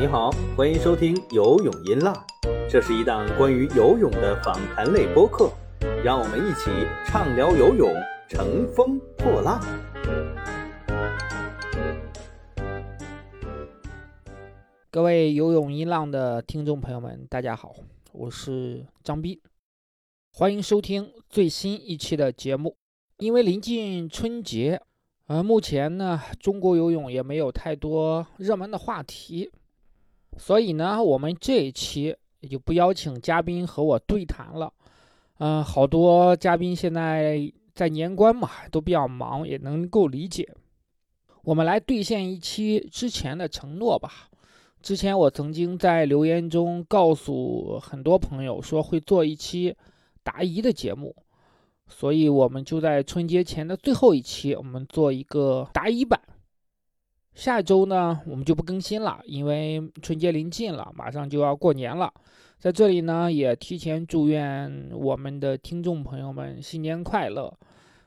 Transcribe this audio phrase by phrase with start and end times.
[0.00, 2.14] 你好，欢迎收听游泳音浪，
[2.70, 5.50] 这是一档关于游泳的访谈类播客，
[6.04, 6.70] 让我们一起
[7.04, 7.92] 畅聊游泳，
[8.28, 9.60] 乘风破浪。
[14.88, 17.74] 各位游泳音浪的听众朋友们，大家好，
[18.12, 19.40] 我是张斌，
[20.32, 22.76] 欢迎收听最新一期的节目。
[23.16, 24.80] 因为临近春节，
[25.26, 29.50] 呃，目前呢，中国游泳也没有太多热门的话题。
[30.38, 34.72] 所以呢，我们这一期也就不邀请嘉宾和我对谈了。
[35.38, 40.48] 嗯，好多嘉宾现在在年关嘛，都比较忙，也能够理解。
[41.42, 44.28] 我们来兑现一期之前的承诺吧。
[44.80, 49.74] 之前我曾经在留言中告诉很多朋友说会做一期
[50.22, 51.14] 答疑的节目，
[51.88, 56.20] 所以我们就在春节前的最后一期，我们做一个答疑版。
[57.38, 62.12] 下周呢，我们就不更新了，因为春节临近了，马上就要过年了。
[62.58, 67.56] 在这里呢，也提前祝愿我们的听众朋友们新年快乐。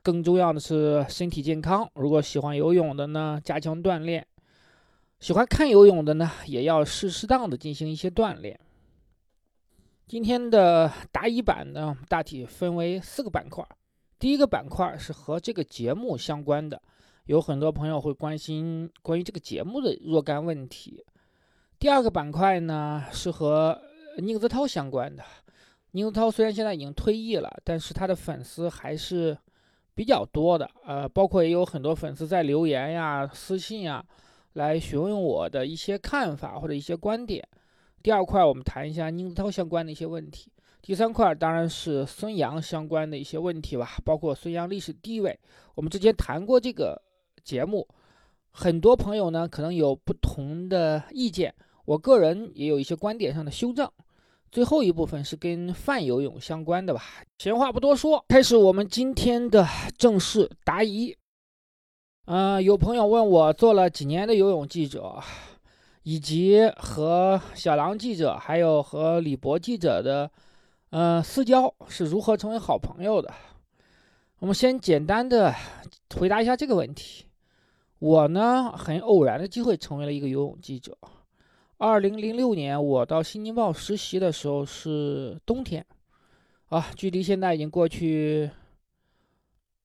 [0.04, 1.90] 更重要的是身体健康。
[1.94, 4.22] 如果喜欢游泳的呢，加强锻炼；
[5.22, 8.60] 喜欢看游泳的呢，也要适适当的进行一些锻炼。
[10.10, 13.66] 今天的答疑版呢，大体分为四个板块。
[14.20, 16.82] 第一个板块是和这个节目相关的。
[17.26, 21.06] 有很多朋友会关心关于这个节目的若干问题。
[21.78, 23.80] 第二个板块呢是和
[24.18, 25.24] 宁泽涛相关的。
[25.92, 29.38] 宁泽涛虽然现在已经退役了，但是他的粉丝还是
[29.94, 30.70] 比较多的。
[30.84, 34.04] 呃，包括也有很多粉丝在留言呀、私信呀，
[34.54, 37.48] 来询问我的一些看法或者一些观点。
[38.02, 40.52] 第二块我们谈一下宁泽涛相关的一些问题。
[40.82, 45.40] 第三块当然是孙杨相关的一些问题吧，包括孙杨历史地位。
[45.76, 47.00] 我们之前谈过这个。
[47.44, 47.88] 节目，
[48.52, 51.54] 很多朋友呢可能有不同的意见，
[51.86, 53.90] 我个人也有一些观点上的修正。
[54.52, 57.02] 最后一部分是跟泛游泳相关的吧。
[57.38, 59.66] 闲话不多说，开始我们今天的
[59.98, 61.16] 正式答疑。
[62.26, 65.24] 嗯，有朋友问我做了几年的游泳记者，
[66.04, 70.30] 以及和小狼记者还有和李博记者的，
[70.90, 73.34] 嗯，私交是如何成为好朋友的。
[74.40, 75.56] 我们先简单的
[76.18, 77.26] 回答一下这个问题。
[78.02, 80.98] 我呢，很偶然的机会成为了一个游泳记者。
[81.78, 85.86] 二零零六年，我到《新京报》实习的时候是冬天，
[86.70, 88.50] 啊，距离现在已经过去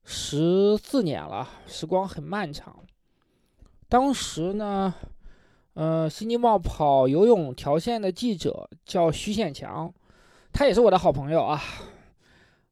[0.02, 2.82] 十四年了，时光很漫长。
[3.86, 4.94] 当时呢，
[5.74, 9.92] 呃，《新京报》跑游泳条线的记者叫徐显强，
[10.54, 11.60] 他也是我的好朋友啊。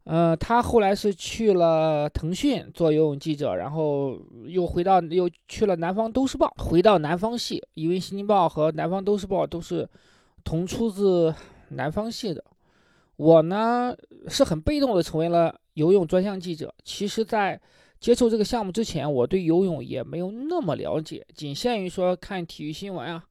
[0.04, 9.88] 呃，他后来是去了腾讯做游泳记者，然后又回到又去了南方都市报，回到南方系，因为新京报和南方都市报都是
[10.44, 11.34] 同出自
[11.70, 12.44] 南方系的。
[13.16, 13.96] 我呢
[14.28, 16.74] 是很被动的成为了游泳专项记者。
[16.84, 17.58] 其实，在
[17.98, 23.24] 接触这个项目之前，我对游泳也没有那么了解，仅限于说看体育新闻啊，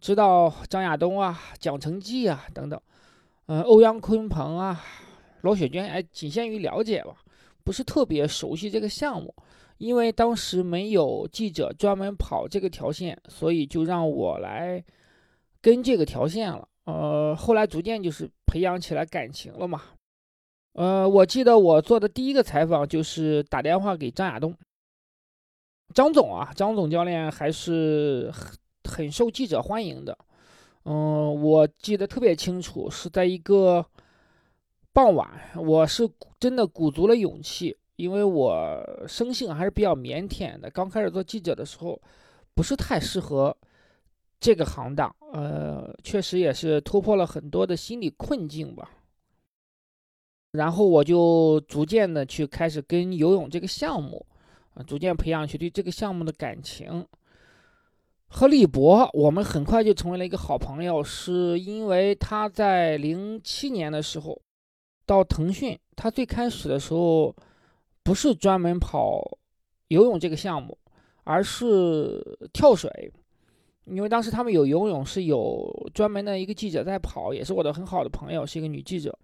[0.00, 2.80] 知道张亚东啊、蒋成绩啊等等，
[3.46, 4.82] 嗯，欧阳鲲鹏啊。
[5.42, 7.16] 罗雪娟，哎，仅限于了解吧，
[7.64, 9.34] 不是特别熟悉这个项目，
[9.76, 14.84] 因为当时没有记者专门跑这个条线，所以就让我来
[15.60, 16.66] 跟这个条线了。
[16.84, 19.82] 呃，后来逐渐就是培养起来感情了嘛。
[20.72, 24.54] 呃，我记得我做的第一个采访就是打电话给张亚东，
[25.94, 28.58] 张总啊，张总教练还是很
[28.90, 30.18] 很受记者欢迎的。
[30.84, 33.86] 嗯，我记得特别清楚，是在一个。
[34.98, 36.10] 傍晚，我是
[36.40, 40.68] 真的鼓足了勇气，因为我生性还是比较腼腆的。
[40.68, 42.02] 刚开始做记者的时候，
[42.52, 43.56] 不是太适合
[44.40, 48.90] 这个行当，呃，确实也是突破了很多的心理困境吧。
[50.50, 54.26] 然后我就逐渐的去开始跟游泳这个项目，
[54.74, 57.06] 啊，逐渐培养起对这个项目的感情。
[58.26, 64.42] 和李博，我们很快就成为了一个好朋友，是因为他在零七年的时候。
[65.08, 67.34] 到腾讯，他最开始的时候
[68.02, 69.38] 不是专门跑
[69.88, 70.76] 游泳这个项目，
[71.24, 72.22] 而是
[72.52, 73.10] 跳水。
[73.86, 79.18] 因为当时他们有游泳，是有专门的一个记者在跑，也是我的很好的朋友，是一个女记者。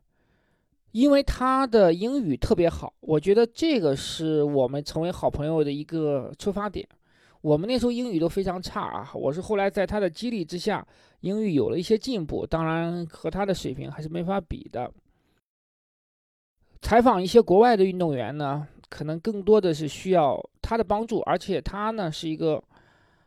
[0.92, 6.88] 因为她的英语特别好，我觉得这个是我们成为好朋友的一个出发点。
[7.42, 10.86] 我们那时候英语都非常差啊，我是后来在她的激励之下，
[11.20, 14.90] 英语有了一些进步，当然和她的水平还是没法比的。
[16.84, 22.62] 采访一些国外的运动员呢，可能更多的是需要他的帮助，而且他呢是一个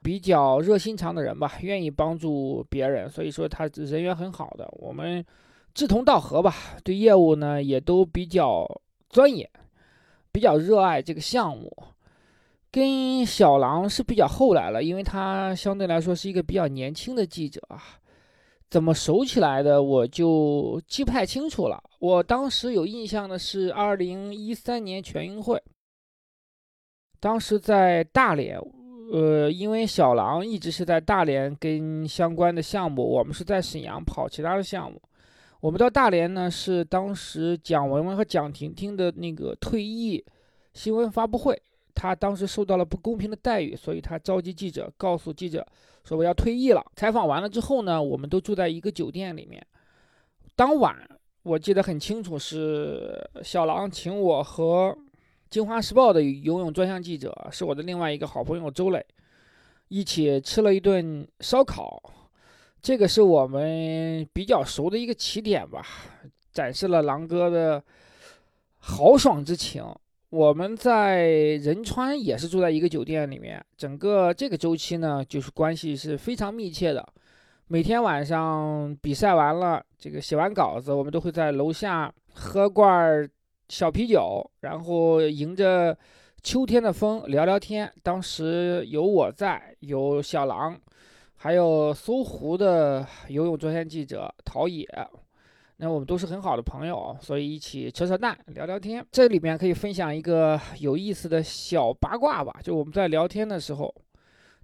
[0.03, 4.69] 比较热心肠的人吧，愿意帮助别人，所以说他人缘很好的。
[4.73, 5.25] 我们
[5.73, 8.63] 志同道合吧，对业务呢也都比较
[9.09, 9.49] 钻研，
[10.31, 11.75] 比较热爱这个项目。
[12.69, 17.81] 跟小狼是比较后来了，因为他相对来说是一个比较年轻的记者啊。
[18.69, 21.81] 怎么熟起来的，我就记不太清楚了。
[21.99, 25.61] 我当时有印象的是二零一三年全运会，
[27.19, 28.59] 当时在大连，
[29.13, 35.01] 呃，因为小狼一直是在大连跟相关的项目，我们是在沈阳跑其他的项目。
[35.61, 40.23] 我们到大连呢，是当时蒋文文和蒋婷婷的那个退役
[40.73, 41.59] 新闻发布会。
[41.99, 45.65] 他当时受到了不公平的待遇，所以他召集记者，告诉记者
[46.03, 46.85] 说我要退役了。
[46.95, 49.65] 采访完了之后呢，我们都住在一个酒店里面。
[50.55, 50.95] 当晚
[51.41, 54.91] 我记得很清楚，是小狼请我和
[55.49, 59.03] 《京华时报》的游泳专项记者，是我的另外一个好朋友周磊，
[59.87, 61.99] 一起吃了一顿烧烤。
[62.79, 65.83] 这个是我们比较熟的一个起点吧，
[66.53, 67.83] 展示了狼哥的
[68.77, 69.83] 豪爽之情。
[70.29, 71.21] 我们在
[71.61, 77.07] 仁川也是住在一个酒店里面，整个这个周期呢，就是关系是非常密切的。
[77.67, 83.29] 每天晚上比赛完了，这个写完稿子，我们都会在楼下喝罐
[83.69, 85.97] 小啤酒，然后迎着
[86.43, 87.89] 秋天的风聊聊天。
[88.03, 90.77] 当时有我在，有小狼，
[91.37, 94.85] 还有搜狐的游泳专项记者陶冶。
[95.79, 99.05] 那我们都是很好的朋友，所以一起扯扯淡、聊聊天。
[99.11, 102.59] 这里面可以分享一个有意思的小八卦吧。
[102.63, 103.93] 就我们在聊天的时候，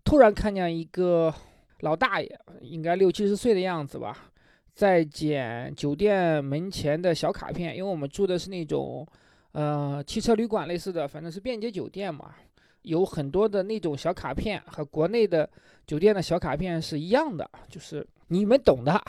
[0.03, 1.31] 突然看见一个
[1.81, 4.31] 老大爷，应该六七十岁的样子吧，
[4.73, 7.77] 在捡酒店门前的小卡片。
[7.77, 9.07] 因为我们住的是那种，
[9.51, 12.33] 呃，汽车旅馆类似的，反正是便捷酒店嘛，
[12.81, 15.47] 有很多的那种小卡片，和国内的
[15.85, 18.99] 酒店的小卡片是一样的，就是你们懂的。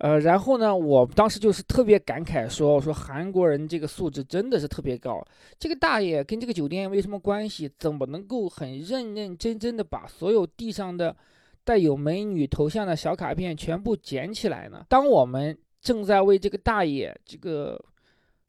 [0.00, 5.24] 呃，然后呢，我当时就是特别感慨，说，我说韩国人这个素质真的是特别高。
[5.56, 11.14] 这个大爷跟这个酒店没什么关系，怎么能够很认认真真的把所有地上的
[11.62, 14.84] 带有美女头像的小卡片全部捡起来呢？
[14.88, 17.80] 当我们正在为这个大爷这个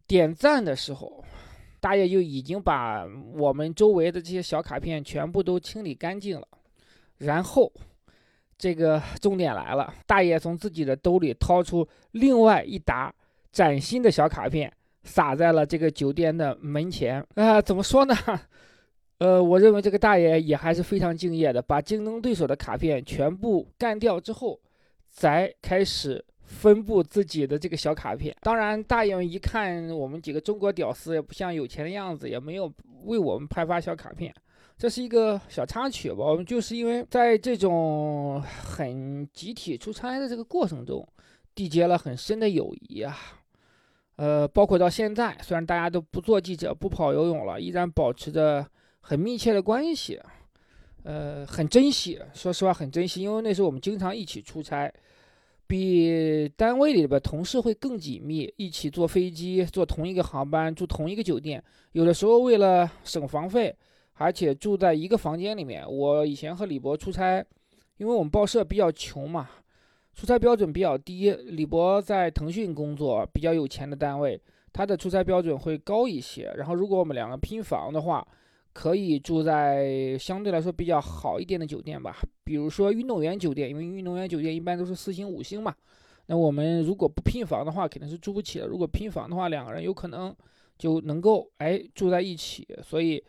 [0.08, 1.24] 点赞的时候，
[1.80, 3.06] 大爷就已经把
[3.36, 6.48] 我们周围的这些小卡片全部都清理干净了，
[7.20, 7.72] 然后。
[8.58, 13.14] 这个 重点来了，大爷从自己的兜里掏出另外一沓
[13.52, 14.72] 崭新的小卡片，
[15.04, 17.26] 撒在了这个酒店的门前。
[17.36, 18.16] 啊，怎么说呢？
[19.20, 24.60] 呃，我认为这个大爷也还是非常敬业的，把竞争对手的卡片全部干掉之后，
[25.10, 28.36] 才开始分布自己的这个小卡片。
[28.42, 32.70] 当然，大爷一看我们几个中国屌丝也不像有钱的样子，也没有
[33.06, 34.34] 为我们派发小卡片。
[34.78, 41.08] 这是一个小插曲吧，我们就是因为在这种很集体出差的这个过程中，
[41.56, 43.18] 缔结了很深的友谊啊，
[44.18, 48.68] 呃，包括到现在，虽然大家都不做记者、不跑游泳了，依然保持着
[49.00, 50.20] 很密切的关系，
[51.04, 52.20] 呃，很珍惜。
[52.34, 54.94] 说实话，很珍惜，因为那时候我们经常一起出差，
[55.68, 61.64] 比单位里边同事会更紧密，一起坐飞机，坐同一个航班，住同一个酒店，
[61.94, 63.74] 有的时候为了省房费。
[64.16, 65.86] 而且住在一个房间里面。
[65.90, 67.46] 我以前和李博出差，
[67.98, 69.50] 因为我们报社比较穷嘛，
[70.14, 71.32] 出差标准比较低。
[71.32, 74.40] 李博在腾讯工作，比较有钱的单位，
[74.72, 76.54] 他的出差标准会高一些。
[76.58, 78.26] 然后，如果我们两个拼房的话，
[78.74, 85.76] 可以住在相对来说比较好一点的酒店吧，比如说运动员酒店，因为运动员酒店一般都是四星、五星嘛。
[86.28, 88.68] 那我们如果不拼房的话，肯定是住不起的。
[88.68, 90.36] 如果拼房的话，两个人有可能
[90.78, 92.66] 就能够哎住在一起。
[92.82, 93.22] 所以。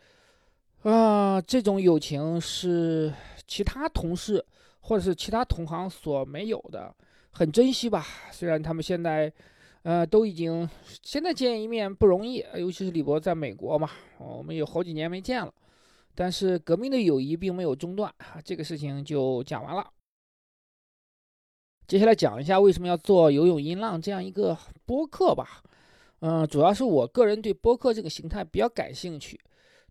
[0.87, 3.13] 啊，这种友情是
[3.45, 4.43] 其他同事
[4.79, 6.95] 或者是其他同行所没有的，
[7.31, 8.05] 很珍惜吧。
[8.31, 9.29] 虽然他们现在，
[9.83, 10.67] 呃，都已经
[11.03, 15.53] 现在见一面不容易，尤其是李博在美国嘛，我们有好几年没见了。
[16.15, 18.09] 但是革命的友谊并没有中断，
[18.45, 19.85] 这个事情就讲完了。
[21.85, 25.61] 接下来讲一下为什么要做游泳音浪这样一个播客吧。
[26.21, 29.37] 嗯，主要是我个人对播客这个形态比较感兴趣。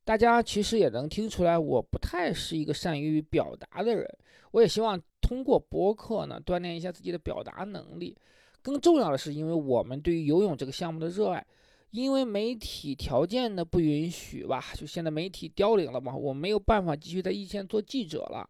[0.07, 4.09] 大家其实也能听出来，我不太是一个善于表达的人。
[4.53, 8.17] 我也希望通过播客呢，锻炼一下自己的表达能力。
[8.63, 11.45] 更重要的是，因为我们对于游泳这个项目的热爱，
[11.91, 18.49] 因为媒体条件的不允许吧，就现在媒体凋零了嘛，我没有办法继续在一线做记者了。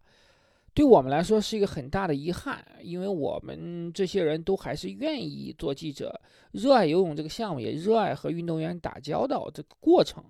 [0.75, 6.20] 对我们来说是一个很大的遗憾，因为我们这些人都还是愿意做记者，
[6.52, 10.22] 热爱游泳这个项目，也热爱和运动员打交道这个过程。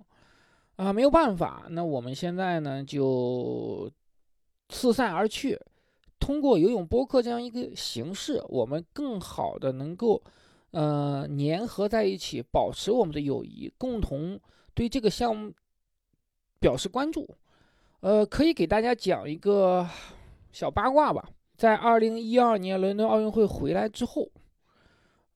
[0.77, 3.91] 啊，没有办法，那我们现在呢就
[4.69, 5.59] 四散而去。
[6.19, 10.21] 通过游泳播客这样一个形式，我们更好的能够，
[10.71, 14.39] 呃，粘合在一起，保持我们的友谊，共同
[14.73, 15.53] 对这个项目
[16.59, 17.27] 表示关注。
[17.99, 19.87] 呃，可以给大家讲一个
[20.51, 21.27] 小八卦吧。
[21.55, 24.29] 在二零一二年伦敦奥运会回来之后，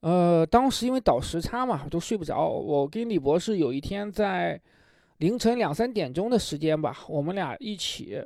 [0.01, 2.47] 呃，当时因为倒时差嘛，都睡不着。
[2.47, 4.61] 我跟李博士有一天在
[5.21, 8.19] 凌晨两三点钟的时间吧，我们俩一起。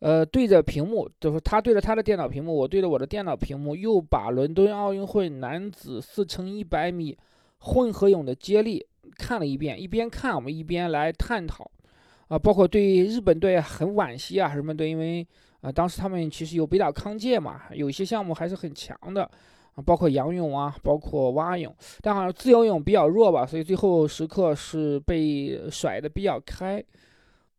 [0.00, 7.16] 呃，对着屏幕，就是他对着他的电脑屏幕，我对着我的电脑屏幕，又把伦敦奥运会男子四乘一百米
[7.58, 9.80] 混合泳的接力看了一遍。
[9.82, 11.68] 一边看，我们一边来探讨，
[12.28, 15.26] 啊，包括对日本队很惋惜啊，日本队因为
[15.62, 19.28] 啊，当时他们其实有北岛康介嘛，有一些项目还是很强的，
[19.84, 26.82] 包括仰泳啊，包括蛙泳，但好像自由泳比较弱吧，所以最后时刻是被甩的比较开。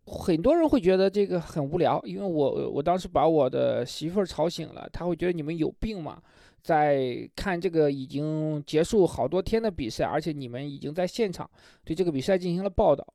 [0.06, 6.20] 很多人会觉得这个很无聊，因为我我当时把我的媳妇儿吵醒了，她会觉得你们有病吗？
[6.62, 11.50] 在看这个已经结束好多天的比赛，而且你们已经在现场
[11.86, 13.06] 对这个比赛进行了报道，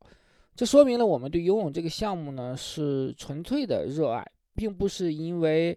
[0.54, 5.76] 这说明了我们对游泳这个项目呢是纯粹的热爱，并不是因为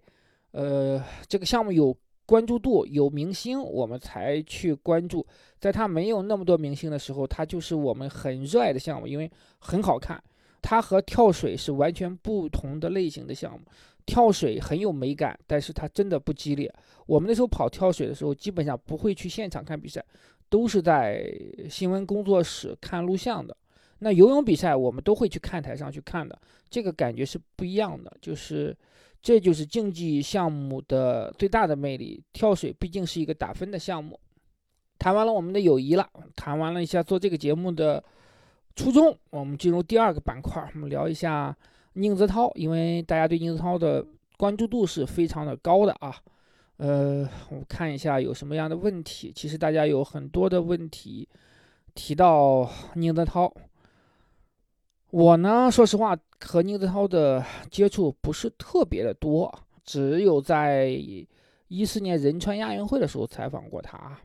[0.51, 1.96] 呃这个项目有
[2.27, 5.25] 关注度、有明星我们才去关注，
[5.60, 10.22] 在它没有那么多明星的时候，它就是我们很热爱的项目，因为很好看。
[10.62, 13.62] 它和跳水是完全不同的类型的项目，
[14.05, 16.72] 跳水很有美感，但是它真的不激烈。
[17.05, 20.03] 我们那时候跑跳水的时候，基本上不会去现场看比赛，
[20.50, 21.34] 都是在
[21.69, 23.55] 新闻工作室看录像的。
[24.00, 26.38] 那游泳比赛我们都会去看台上去看的，
[26.69, 28.12] 这个感觉是不一样的。
[28.19, 28.75] 就是
[29.27, 32.24] 这就是竞技项目的最大的魅力。
[32.31, 34.17] 跳水毕竟是一个打分的项目。
[34.98, 38.01] 谈完了我们的友谊了，谈完了一下做这个节目的。
[38.74, 41.53] 初衷，我们进入第二个板块，我们聊一下
[41.96, 44.01] 宁泽涛，因为大家对宁泽涛的
[44.38, 46.15] 关注度是非常的高的啊。
[46.77, 49.29] 呃，我看一下有什么样的问题。
[49.36, 51.27] 其实大家有很多的问题
[51.93, 53.53] 提到宁泽涛。
[55.17, 59.51] 我呢，说实话，和宁泽涛的接触不是特别的多，
[59.83, 60.89] 只有在
[61.69, 64.15] 一四年仁川亚运会的时候采访过他，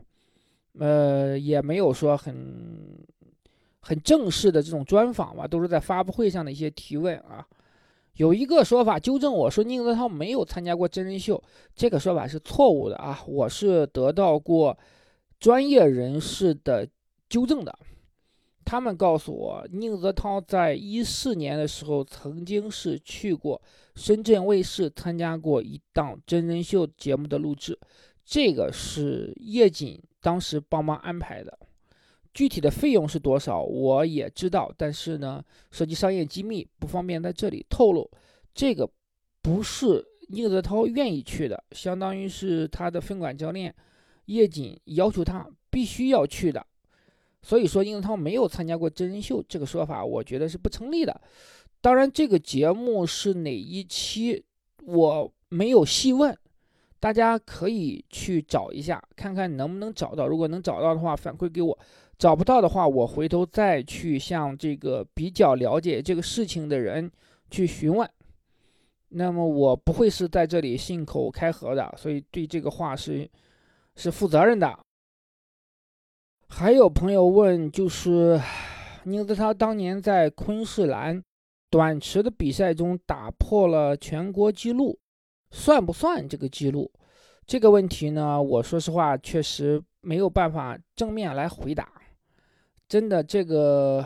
[0.77, 3.03] 呃，也没有说很。
[3.85, 7.45] 很正式的这种专访吧，都是在发布会上的一些提问啊。
[8.13, 11.43] 有一个说法纠正我说宁泽涛没有参加过真人秀，
[11.75, 13.21] 这个说法是错误的啊。
[13.27, 14.77] 我是得到过
[15.37, 16.87] 专业人士的
[17.27, 17.77] 纠正的，
[18.65, 23.61] 他们告诉我，宁泽涛在一四年的时候曾经是去过
[23.95, 27.77] 深圳卫视参加过一档真人秀节目的录制，
[28.25, 31.57] 这个是叶瑾当时帮忙安排的。
[32.33, 38.09] 具体的费用是多少，我也知道，但是呢，涉及商业机密，不方便在这里透露。
[38.55, 38.89] 这个
[39.41, 43.75] 不是宁泽涛愿意去的，相当于是他的分管教练
[44.25, 46.65] 叶瑾要求他必须要去的。
[47.43, 51.21] 所以说，宁泽涛没有参加过真人秀这个说法，我觉得是不成立的。
[51.81, 54.43] 当然，这个节目是哪一期，
[54.85, 56.35] 我没有细问，
[56.99, 60.25] 大家可以去找一下，看看能不能找到。
[60.25, 61.77] 如果能找到的话，反馈给我。
[62.17, 67.11] 找不到的话，我回头再去向这个比较了解这个事情的人
[67.51, 68.09] 去询问。
[69.09, 73.29] 那么我不会是在这里信口开河的，所以对这个话是
[73.97, 74.79] 是负责任的。
[76.55, 78.39] 还有朋友问，就是
[79.05, 81.21] 宁泽涛当年在昆士兰
[81.71, 84.99] 短池的比赛中打破了全国纪录，
[85.49, 86.91] 算不算这个记录？
[87.47, 91.89] 这个问题呢，我说实话确实没有办法正面来回答。
[92.87, 94.05] 真的，这个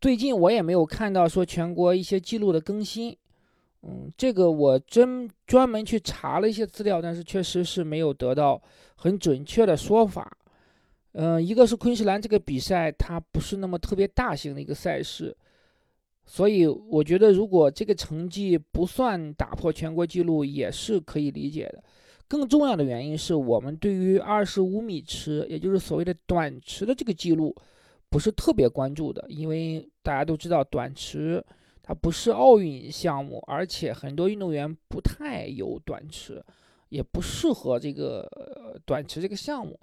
[0.00, 3.14] 最近我也没有看到说全国一些记录的更新，
[3.82, 8.60] 嗯，这个我真专门去查了一些资料，但是确实是没有得到
[8.96, 10.34] 很准确的说法。
[11.14, 15.36] 嗯，一个是昆士兰这个比赛它不是那么特别大型的一个赛事，
[16.24, 21.82] 所以我觉得如果这个成绩不算打破全国纪录也是可以理解的。
[22.28, 27.54] 更重要的原因是我们对于二十五米池，也就是所谓的短池的这个记录。
[28.10, 31.44] 不是特别关注的，因为大家都知道短池
[31.82, 36.40] 它不是奥运项目，而且很多运动员不太有短池，
[36.90, 38.24] 也不适合这个
[38.84, 39.76] 短池这个项目，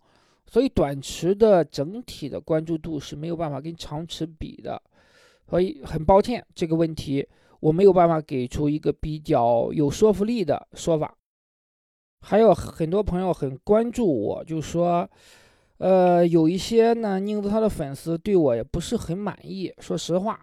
[0.45, 4.81] 所以短池的整体的关注度是没有办法跟长池比的。
[5.50, 7.27] 所以很抱歉，这个问题
[7.60, 11.15] 我没有办法给出一个比较有说服力的说法。
[12.21, 15.10] 还有很多朋友很关注我，就说。
[15.77, 19.74] 呃，有一些呢，宁泽涛的粉丝对我也不是很满意。
[19.79, 20.39] 说实话，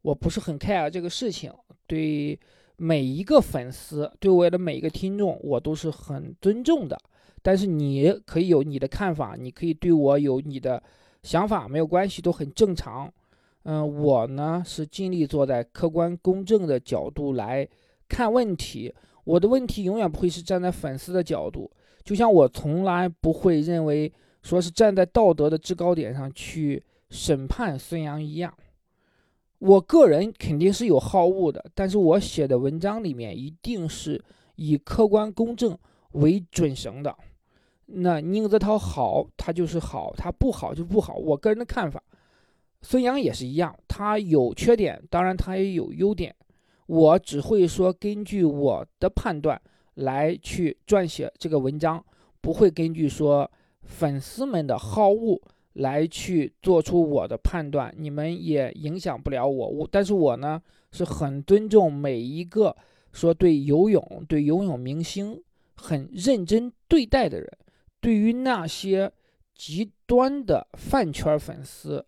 [0.00, 1.52] 我不是很 care 这个事情。
[1.86, 2.40] 对
[2.78, 6.98] 每一个粉丝，对我的每一个听众，我都是很尊重的。
[7.48, 10.82] 但是你可以有你的看法，你可以对我有你的
[11.22, 13.10] 想法，没有关系，都很正常。
[13.62, 17.66] 嗯，我呢是尽力坐在客观公正的角度来
[18.06, 18.92] 看问题。
[19.24, 21.70] 我的问题永远不会是站在粉丝的角度，
[22.04, 24.12] 就像我从来不会认为
[24.42, 28.52] 说是站在道德的制高点上去审判孙杨一样。
[29.58, 34.22] 我个人肯定是有好恶的，但是我写的文章里面一定是
[34.56, 35.78] 以客观公正
[36.12, 37.16] 为准绳的。
[37.88, 41.14] 那宁泽涛好，他就是好；他不好就不好。
[41.14, 42.02] 我个人的看法，
[42.82, 46.34] 孙杨也是一样，他有缺点，当然他也有优点。
[46.86, 49.60] 我只会说根据我的判断
[49.94, 52.04] 来去撰写这个文章，
[52.40, 53.50] 不会根据说
[53.82, 55.40] 粉丝们的好恶。
[55.74, 59.68] 来去做出我的判断，你们也影响不了我。
[59.68, 62.76] 我，但是我呢是很尊重每一个
[63.12, 65.40] 说对游泳、对游泳明星
[65.76, 67.48] 很认真对待的人。
[68.00, 69.10] 对于那些
[69.54, 72.04] 极端的饭圈粉丝，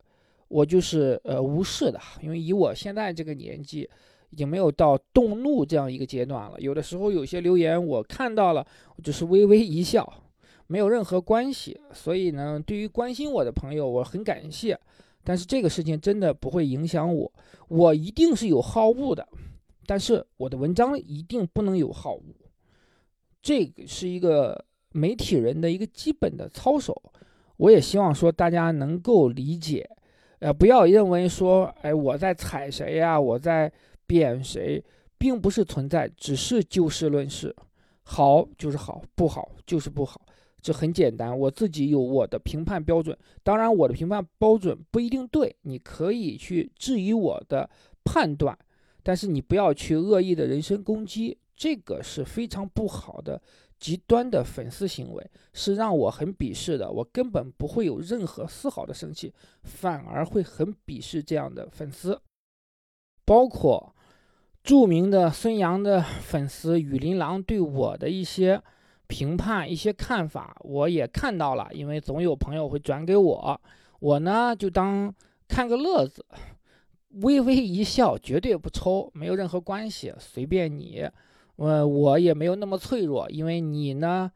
[0.48, 3.88] 我就是呃无视的，因为以我现在这个年纪，
[4.30, 6.60] 已经没有到动怒这样一个阶段了。
[6.60, 8.66] 有的时候有些留言我看到了，
[8.96, 10.12] 我就是微微一笑。
[10.66, 14.78] 没有任何关系，所以呢，对于关心我的朋友，我很感谢。
[15.24, 17.32] 但是这个事情真的不会影响我，
[17.66, 19.28] 我一定是有好恶的，
[19.84, 22.22] 但是我的文章一定不能有好恶。
[23.42, 27.02] 这个是一个媒体人的一个基本的操守，
[27.56, 29.88] 我也希望说大家能够理解，
[30.40, 33.72] 呃，不要认为说，哎，我在踩谁呀，我在
[34.06, 34.82] 贬谁，
[35.18, 37.54] 并不是存在，只是就事论事，
[38.02, 40.20] 好就是好，不好就是不好。
[40.62, 43.16] 这很简单，我自己有我的评判标准。
[43.42, 47.70] 当然，我的评判标准不一定对，你可以去质疑我的
[48.04, 48.58] 判断，
[49.02, 53.40] 但是你不要去恶意的人身攻击，这个是非常不好的
[53.80, 56.88] 极端的粉丝行为，是让我很鄙视的。
[56.88, 62.20] 我根本不会有任何丝毫的生气，反而会很鄙视这样的粉丝，
[63.24, 63.92] 包括
[64.62, 68.62] 著名的孙杨的粉丝雨林狼对我的一些。
[69.10, 73.60] 评判一些看法，我也看到了，因为总有朋友会转给我，
[73.98, 75.12] 我呢就当
[75.48, 76.24] 看个乐子，
[77.08, 81.04] 微微一笑，绝对不抽，没有任何关系，随便你，
[81.60, 84.32] 我我也没有那么脆弱，因为你呢。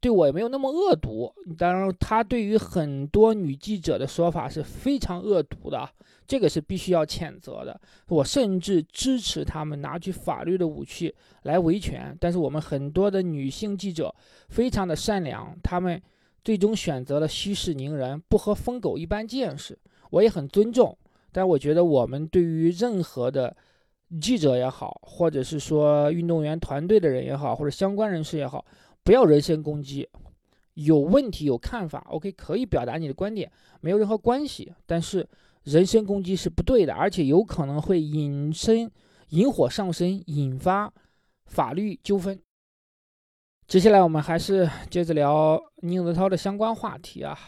[0.00, 5.88] 对我也没有那么恶毒，当然，他对于很多女记者的说法是非常恶毒的，
[6.26, 7.80] 这个是必须要谴责的。
[8.08, 12.14] 我甚至支持他们拿起法律的武器来维权。
[12.20, 14.14] 但是我们很多的女性记者
[14.50, 15.98] 非常的善良，他们
[16.44, 19.78] 最终选择了息事宁人，不和疯狗一般见识。
[20.10, 20.94] 我也很尊重，
[21.32, 23.56] 但我觉得我们对于任何的
[24.20, 28.64] 记者也好，或者是说运动员团队的人也好，或者相关人士也好。
[29.02, 30.08] 不要人身攻击，
[30.74, 33.50] 有问题有看法，OK，可以表达你的观点，
[33.80, 34.72] 没有任何关系。
[34.86, 35.28] 但是
[35.64, 38.90] 人身攻击是不对的，而且有可能会引申
[39.28, 40.92] 引火上身，引发
[41.44, 42.40] 法律纠纷。
[43.66, 47.38] 接下来我们还是接着聊宁泽涛的相关话题啊，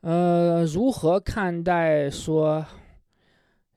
[0.00, 2.64] 呃，如何看待说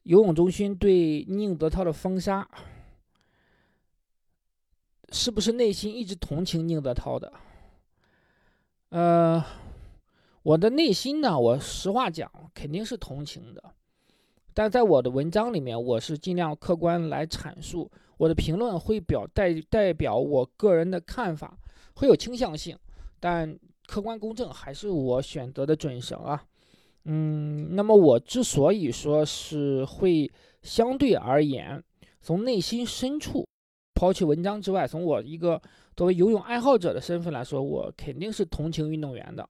[0.06, 2.48] 游泳中心对宁泽涛的封杀？
[5.10, 7.34] 是不是内心一直同情宁泽涛的？
[8.90, 9.44] 呃，
[10.44, 13.64] 我的内心呢，我实话讲，肯定是同情的。
[14.54, 21.58] 但在我的文章里面，我是尽量客观来阐述，我的评论会表代代表我个人的看法，
[21.96, 22.78] 会有倾向性，
[23.20, 26.46] 但客观公正还是我选择的准绳啊。
[27.06, 31.84] 嗯，那么我之所以说是会相对而言，
[32.22, 33.46] 从内心深处。
[33.98, 35.62] 抛弃文章之外，从我一个
[35.96, 39.48] 作为游泳爱好者的身份来说，我肯定是同情运动员的，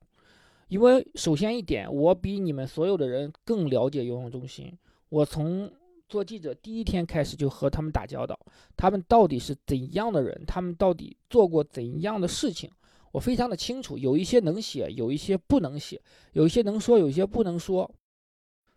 [0.68, 4.72] 因为首先一点，我比你们所有的人更了解游泳中心。
[5.10, 5.68] 我从
[6.08, 8.40] 做记者第一天开始就和他们打交道，
[8.78, 12.70] 他们到底是怎样的人，他们到底做过怎样的事情，
[13.16, 13.98] 我非常的清楚。
[13.98, 16.02] 有一些能写，有一些不能写，
[16.34, 17.90] 有一些能说，有一些不能说。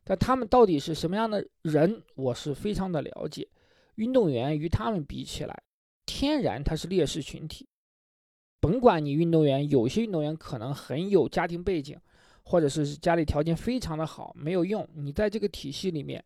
[0.05, 3.48] 但他们到底是什么样的人，我是非常的了解。
[3.96, 5.62] 运动员与他们比起来，
[6.07, 7.66] 天然他是劣势群体。
[8.61, 11.98] 甭管你运动员，有些运动员可能很有家庭背景，
[12.44, 14.88] 或者是家里条件非常的好，没有用。
[14.94, 16.24] 你在这个体系里面，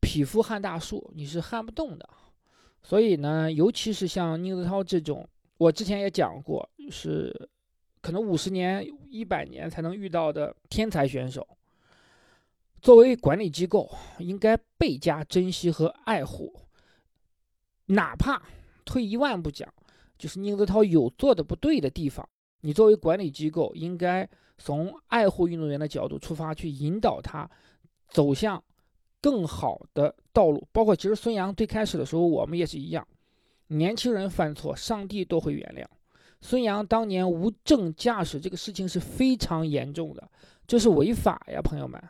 [0.00, 2.08] 匹夫撼大树，你是撼不动的。
[2.80, 7.48] 所以呢，尤其是像宁泽涛这种，我之前也讲过，是
[8.00, 11.46] 可能五十年、一百年才能遇到的天才选手。
[12.82, 16.54] 作为管理机构，应该倍加珍惜和爱护。
[17.86, 18.42] 哪怕
[18.84, 19.72] 退一万步讲，
[20.16, 22.26] 就是宁泽涛有做的不对的地方，
[22.60, 24.26] 你作为管理机构，应该
[24.56, 27.50] 从爱护运动员的角度出发，去引导他
[28.08, 28.62] 走向
[29.20, 30.66] 更好的道路。
[30.72, 33.06] 包括其实孙杨最开始的时候，我们也是一样，
[33.66, 35.84] 年轻人犯错，上帝都会原谅。
[36.40, 40.30] 孙杨当年无证驾驶这个事情是非常严重的，
[40.66, 42.02] 这是违法呀，朋友们。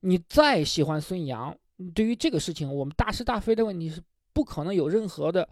[0.00, 1.56] 你再喜欢孙杨，
[1.94, 4.00] 对于这个事情，我们大是大非的问题是
[4.32, 5.48] 不可能有任何的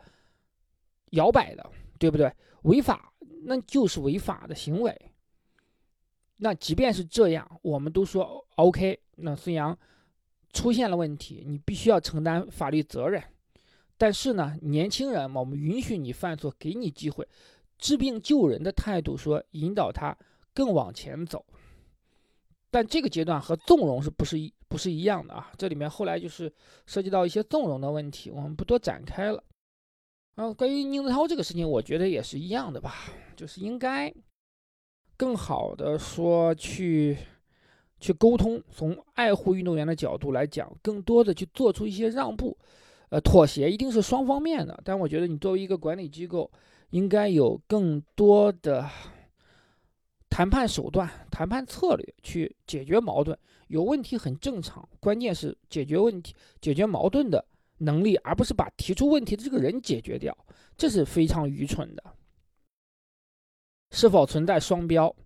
[1.10, 2.32] 摇摆的，对不对？
[2.62, 5.10] 违法那就是违法的行为。
[6.36, 8.98] 那即便是这样，我们都说 OK。
[9.16, 9.76] 那孙杨
[10.52, 13.22] 出现了问题，你必须要承担法律责任。
[13.98, 17.26] 但是呢，年轻人嘛，我们允许你犯错，给你机会，
[17.78, 20.16] 治病救人的态度，说引导他
[20.54, 21.44] 更往前走。
[22.70, 25.50] 但这个阶段和纵容是不是一不是一样的啊？
[25.56, 26.52] 这里面后来就是
[26.86, 29.42] 涉及到一些纵容的问题，我们不多展开了。
[30.36, 32.94] 然后关于宁泽涛这个事情，我觉得也是一样的吧，
[33.34, 34.14] 就是应该
[35.16, 37.18] 更好的说去
[37.98, 42.56] 去沟通，从爱护运动员的角度来讲，更多的去做出一些让步。
[43.10, 46.50] 呃，妥协一定是双方面的，但我觉得你作为一个管理机构，
[46.90, 48.86] 应该有更多的
[50.28, 53.38] 谈判手段、谈判策略去解决矛盾。
[53.68, 57.42] 有问题很正常，关键是解决问题、解决矛盾的
[57.78, 60.36] 能力，而不是把提出问题的这个人解决掉，
[60.76, 62.04] 这是非常愚蠢的。
[63.90, 65.16] 是否存在双标？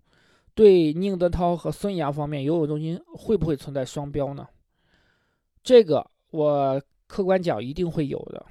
[0.53, 4.47] 对宁泽涛和孙杨方面，游泳中心会不会存在双标呢？
[5.61, 6.81] 这个我。
[7.13, 8.43] 客观讲，一定会有的，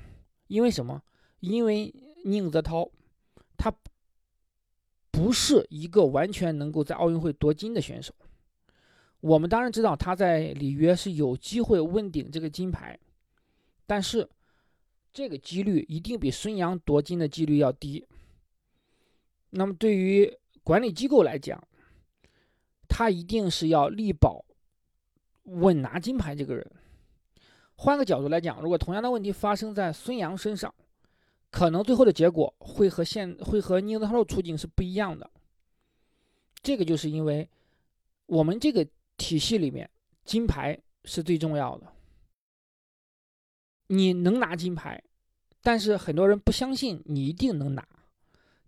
[0.47, 1.03] 因为什么？
[1.41, 1.93] 因为
[2.25, 2.89] 宁泽涛
[3.57, 3.75] 他
[5.11, 8.15] 不是一个完全能够在奥运会夺金的选手。
[9.19, 12.97] 我们当然知道他在里约是有机会问鼎这个金牌，
[13.85, 14.29] 但是
[15.13, 18.07] 这个几率一定比孙杨夺金的几率要低。
[19.51, 21.61] 那么对于管理机构来讲，
[22.89, 24.45] 他一定是要力保
[25.43, 26.71] 稳拿金牌这个人。
[27.77, 30.73] 换个角度来讲，如果同样的问题发生在孙杨身上，
[31.51, 35.29] 可能最后的结果会和现会和宁泽涛的处境是不一样的。
[36.63, 37.49] 这个就是因为
[38.27, 39.91] 我们这个体系里面，
[40.25, 41.93] 金牌是最重要的。
[43.89, 45.03] 你能拿金牌，
[45.61, 47.87] 但是很多人不相信你一定能拿，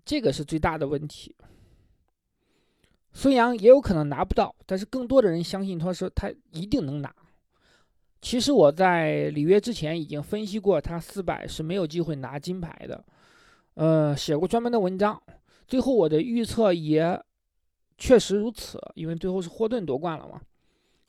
[0.04, 1.34] 这个是最大的问题。
[3.12, 7.14] 孙杨也有可能拿不到，但是更多的人相信他说他一定能拿。
[8.24, 13.04] 其实我在里约之前已经分析过，他四百是没有机会拿金牌的，
[13.74, 15.22] 呃，写过专门的文章。
[15.68, 17.22] 最后我的预测也
[17.98, 20.40] 确实如此，因为最后是霍顿夺冠了嘛。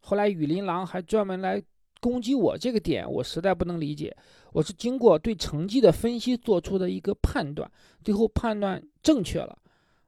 [0.01, 1.63] 后来雨林狼还专门来
[2.01, 4.13] 攻击我这个点，我实在不能理解。
[4.51, 7.71] 我是经过对成绩的分析做出的一个判断，
[8.04, 9.58] 最后判断正确了，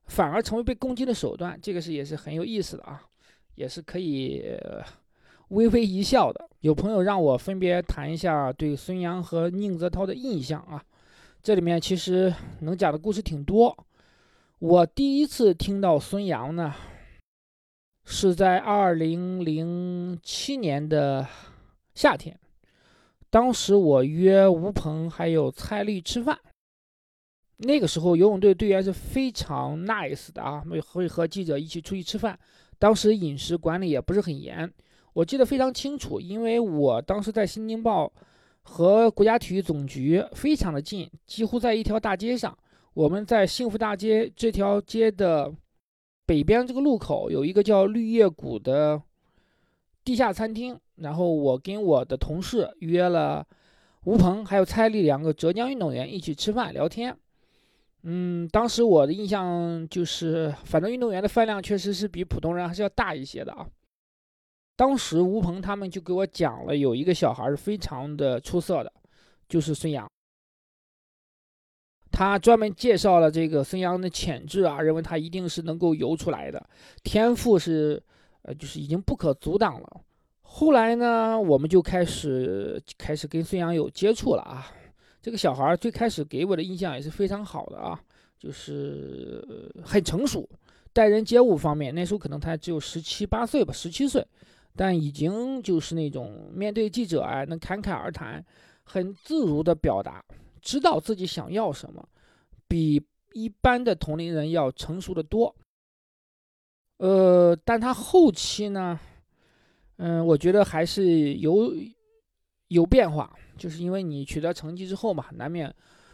[0.07, 3.01] 反而成为被攻击的手段，这个是也是很有意思的啊，
[3.55, 4.43] 也是可以。
[5.49, 10.83] 微微一笑的，有朋友让我分别谈一下对孙杨和宁泽涛的印象啊。
[11.41, 13.85] 这里面其实能讲的故事挺多。
[14.59, 16.73] 我第一次听到孙杨呢，
[18.03, 21.25] 是在二零零七年的
[21.95, 22.37] 夏天，
[23.29, 26.37] 当时我约吴鹏还有蔡丽吃饭。
[27.59, 32.37] 那个时候游泳队队员是非常 nice 的啊，会和记者一起出去吃饭。
[32.77, 34.71] 当时饮食管理也不是很严。
[35.17, 38.05] 我记得非常清楚，因为我当时在《新京报》
[38.61, 42.55] 和国家体育总局非常的近，几乎在一条大街上。
[42.93, 45.51] 我们在幸福大街这条街的
[46.27, 49.01] 北边这个路口有一个叫绿叶谷的
[50.03, 53.43] 地下餐厅，然后我跟我的同事约了
[54.03, 57.17] 吴鹏还有蔡丽两个浙江运动员一起吃饭聊天。
[58.03, 63.65] 嗯，当时我的印象就是，反正运动员的饭量确实是比普通人还是要大一些的啊。
[64.77, 68.93] 当时吴鹏他们就给我讲了，有一个小孩是非常的出色的，
[69.49, 70.07] 就是孙杨。
[72.11, 76.69] 他专门介绍了这个孙杨的潜质啊，认为他一定是能够游出来的，
[77.03, 78.01] 天赋是，
[78.43, 80.01] 呃，就是已经不可阻挡了。
[80.41, 84.71] 后来呢，我们就开始开始跟孙杨有接触了啊。
[85.21, 87.99] 这个小孩最开始给我的印象也是非常好的啊，
[88.39, 89.43] 就是
[89.83, 90.47] 很成熟，
[90.93, 94.25] 待人接物方面，那时候可能他只有十七八岁吧，十七岁。
[94.77, 98.45] 但已经就是那种面对记者啊，能侃侃而谈，
[98.83, 100.23] 很自如的表达，
[100.61, 102.07] 知道自己想要什么，
[102.67, 105.53] 比一般的同龄人要成熟的多。
[106.97, 108.99] 呃，但他后期呢，
[109.97, 111.73] 嗯，我觉得还是有
[112.69, 115.73] 有变化，就是因为你取得成绩之后嘛，难免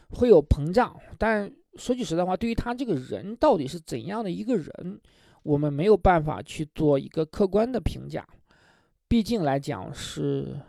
[0.09, 0.95] 会有膨胀。
[1.17, 4.99] 但说句实在话，对于他这个人到底是怎样的一个人，
[5.43, 8.27] 我们没有办法去做一个客观的评价，
[9.13, 10.59] 毕竟来讲是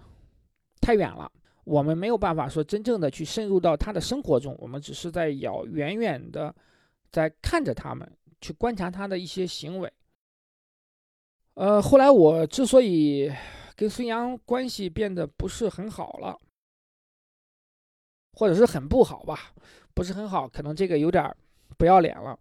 [0.79, 1.33] 太远了，
[1.65, 6.55] 我们没有办法说真正的去深入到他的生活中，我们只是在遥远远的
[7.11, 8.07] 在看着他们，
[8.43, 9.91] 去观察他的一些行为。
[11.55, 13.33] 呃，后来我之所以
[13.75, 16.39] 跟孙杨关系变得不是很好了，
[18.35, 19.55] 或者是很不好吧，
[19.95, 21.35] 不是很好，可能这个有点
[21.79, 22.39] 不要脸了，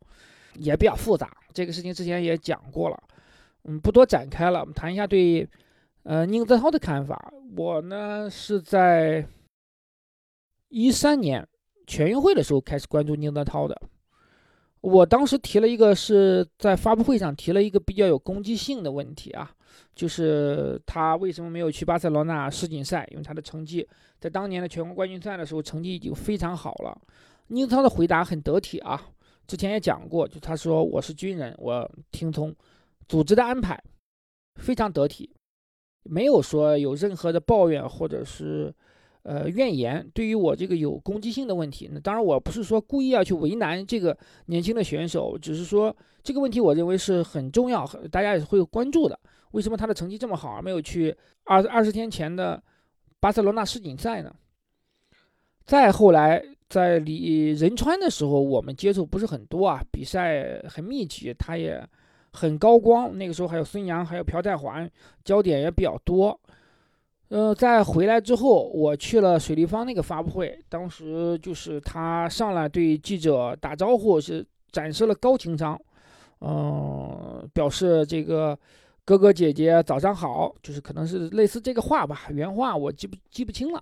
[0.55, 1.33] 也比较复杂。
[1.53, 3.03] 这个事情之前也讲过了，
[3.63, 4.59] 嗯，不多展开了。
[4.59, 5.47] 我们谈一下对
[6.03, 7.33] 呃宁泽涛的看法。
[7.55, 9.27] 我呢是在
[10.69, 11.47] 一三年
[11.85, 13.81] 全运会的时候开始关注宁泽涛的。
[14.81, 19.49] 我当时提了一个是在发布会上提了一个比较有攻击性的问题啊，
[19.95, 23.07] 就是他为什么没有去巴塞罗那世锦赛？
[23.11, 23.87] 因为他的成绩
[24.19, 27.01] 在当年的全国冠军赛的时候成绩已经非常好了。
[27.47, 29.01] 宁泽涛的回答很得体啊，
[29.47, 32.53] 之前也讲过，就他说我是军人，我听从
[33.07, 33.81] 组织的安排，
[34.55, 35.33] 非常得体，
[36.03, 38.73] 没有说有任何的抱怨或者是。
[39.25, 49.17] 呃，怨言对于我这个有攻击性的问题，那当然我不是说故意要去为难这个年轻的选手，只是说这个问题我认为是很重要，大家也会关注的。
[49.51, 52.61] 为什么他的成绩这么好，而没有去二二十天前的
[53.21, 54.35] 巴塞罗那世锦赛呢？
[55.63, 61.81] 再后来在李仁川的时候，我们接触不是很多啊，比赛很密集，他也
[62.33, 63.17] 很高光。
[63.17, 64.89] 那个时候还有孙杨，还有朴泰桓，
[65.23, 66.37] 焦点也比较多。
[67.29, 75.79] 呃，在回来之后，我去了水立方那个发布会，当时就是他上来对记者打招呼，是展示了高情商，
[76.41, 78.55] 嗯，表示这个
[79.03, 83.81] 哥哥姐姐早上好，就是可能是类似这个话吧，原话我记不记不清了。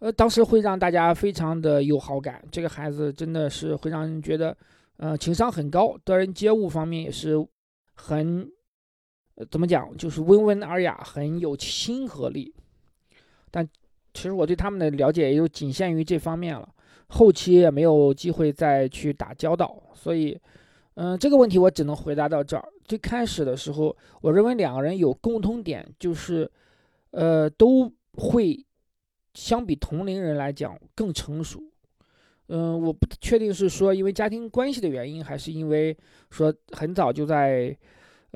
[0.00, 4.56] 呃，当时会让大家非常的有好感，这个孩子真的是会让人觉得，
[4.96, 7.46] 呃，情商很高，待人接物方面也是
[7.94, 8.50] 很。
[9.36, 9.96] 呃，怎么讲？
[9.96, 12.54] 就是温文尔雅，很有亲和力。
[13.50, 13.68] 但
[14.12, 16.72] 其实我对他们的了解也就仅限于这方面了，
[17.08, 19.82] 后期也没有机会再去打交道。
[19.92, 20.38] 所以，
[20.94, 22.64] 嗯，这个问题我只能回答到这儿。
[22.84, 26.48] 最开始的时候，我认为两个人有共通点，就是，
[27.10, 28.64] 呃，都会
[29.34, 31.60] 相比同龄人来讲更成熟。
[32.48, 35.96] 嗯，我不确定是说因为家庭关系的原因，还是因为
[36.30, 37.76] 说很早就在。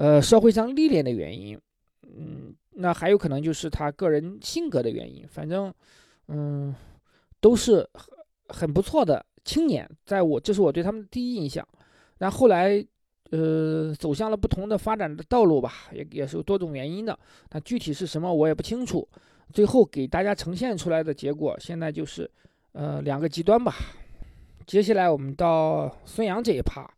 [0.01, 1.61] 呃，社会上历练的原因，
[2.03, 5.27] 嗯，那还有可能就是他个人性格的原因。
[5.27, 5.75] 反正，
[6.29, 6.73] 嗯，
[7.41, 8.17] 都是很
[8.47, 11.67] 很不错的青年，在我这是我对他们的第一印象。
[12.19, 12.81] 那后来，
[13.33, 17.19] 呃，走向了不同的发展的道路吧，也也是有多种原因的。
[17.51, 19.05] 那具体是什么我也不清楚。
[19.53, 22.31] 最后给大家呈现出来的结果，现在就是
[22.73, 23.75] 呃两个极端吧。
[24.67, 26.89] 接下来我们到孙杨这一趴。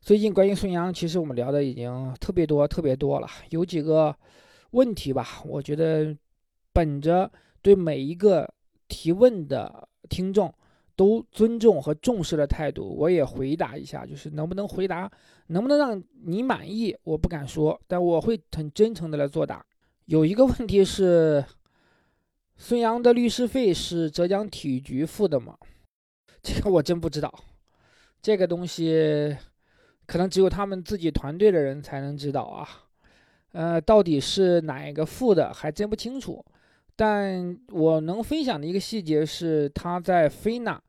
[0.00, 3.28] 最近关于孙杨，其实我们聊的已经特别多、特别多了。
[3.50, 4.14] 有几个
[4.70, 6.16] 问题吧，我觉得
[6.72, 8.48] 本着对每一个
[8.88, 10.52] 提问的听众
[10.96, 14.06] 都尊重和重视的态度，我也回答一下。
[14.06, 15.10] 就是能不能回答，
[15.48, 19.64] 能不能让你满意，我不敢说，但我会很真诚的来作答。
[20.06, 21.44] 有一个问题是，
[22.58, 25.56] 孙杨的律师费是浙江体育局付的吗？
[26.42, 27.32] 这个我真不知道，
[28.20, 29.36] 这个东西。
[30.06, 32.66] 可能只有他们自己团队的人才能知道啊，
[33.52, 36.42] 呃，到底是哪一个付的，还真不清楚。
[36.96, 40.82] 但我能分享的一个细节是，他在菲娜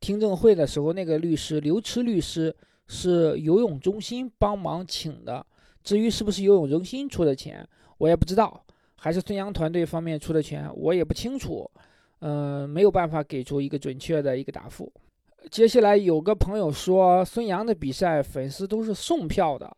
[0.00, 2.56] 听证会的时候，那个律师刘驰律师
[2.88, 5.44] 是游泳中心帮忙请的。
[5.82, 8.63] 至于是不是游泳中心出的钱，我也不知道，
[9.04, 11.70] 还是孙杨团队方面出的钱，我也不清楚。
[12.20, 14.90] 嗯，没有办法给出一个准确的一个答复。
[15.50, 19.76] 接下来有个朋友说，孙杨的比赛粉丝都是送票的，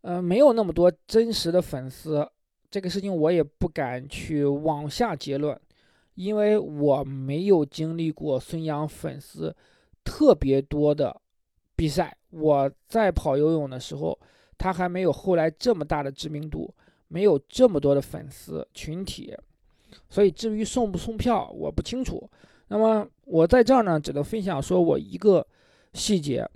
[0.00, 2.26] 呃，没有那么多真实的粉丝。
[2.70, 5.54] 这个事情我也不敢去往下结论，
[6.14, 9.54] 因为我没有经历过孙杨粉丝
[10.02, 11.14] 特别多的
[11.76, 12.16] 比赛。
[12.30, 14.18] 我在跑游泳的时候，
[14.56, 16.74] 他还没有后来这么大的知名度，
[17.12, 19.36] 没有这么多的粉丝群体，
[20.08, 22.26] 所以至于送不送票，我不清楚。
[22.68, 25.46] 那么我在这儿呢，只能分享说我一个
[25.92, 26.48] 细节，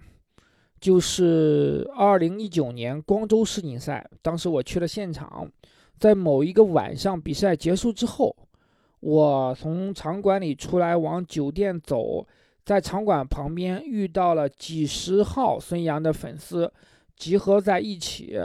[0.81, 5.47] 就是二零一九年光州世锦赛，当时我去了现场，
[5.99, 8.35] 在某一个晚上比赛结束之后，
[9.01, 12.27] 我从场馆里出来往酒店走，
[12.64, 16.73] 在场馆旁边遇到了几十号孙杨的粉丝
[17.14, 18.40] 集合在一起，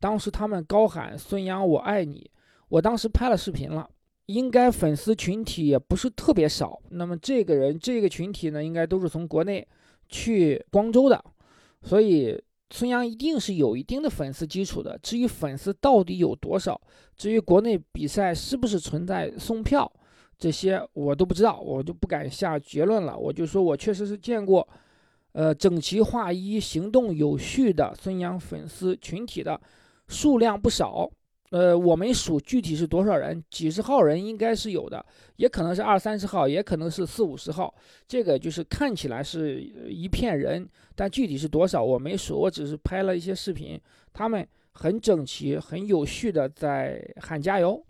[0.00, 2.30] 当时他们高喊“孙杨我爱你”，
[2.68, 3.88] 我当时拍了视频了。
[4.26, 6.76] 应该粉丝群体也不是特别少。
[6.90, 9.64] 那么这个人这个群体呢，应该都是从国内
[10.08, 11.24] 去光州的，
[11.82, 12.36] 所以
[12.70, 14.98] 孙杨一定是有一定的粉丝基础的。
[15.00, 16.80] 至于粉丝到底有多少，
[17.16, 19.88] 至于国内比赛是不是存在送票，
[20.36, 23.16] 这些我都不知道，我就不敢下结论了。
[23.16, 24.68] 我就说我确实是见过，
[25.30, 29.60] 呃，整齐划一、行动有序的孙杨粉丝群体的
[30.08, 31.10] 数量不少。
[31.50, 35.02] 呃，我没数具体是多少人，几十号人应该是有的，
[35.36, 37.72] 也可能是二三十号，也可能是四五十号。
[38.08, 43.80] 这个就是看起来是一片人，但具体是多少我没数，我只是拍了一些视频，
[44.12, 47.80] 他们很整齐、很有序的在喊加油，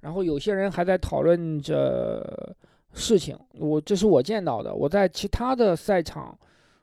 [0.00, 2.54] 然后有些人还在讨论着
[2.92, 3.34] 事情。
[3.58, 6.38] 我这是我见到的，我在其他的赛场，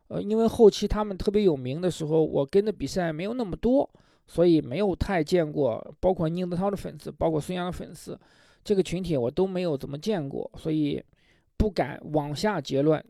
[0.08, 3.88] 呃，因为后期他们特别有名的时候，我跟的比赛没有那么多。
[4.26, 8.18] 所以没有太见过，包括宁泽涛的粉丝，包括孙杨的粉丝，
[8.64, 11.04] 这个群体我都没有怎么见过，所以
[11.58, 13.04] 不敢往下结论。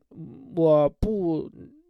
[0.56, 1.50] 我不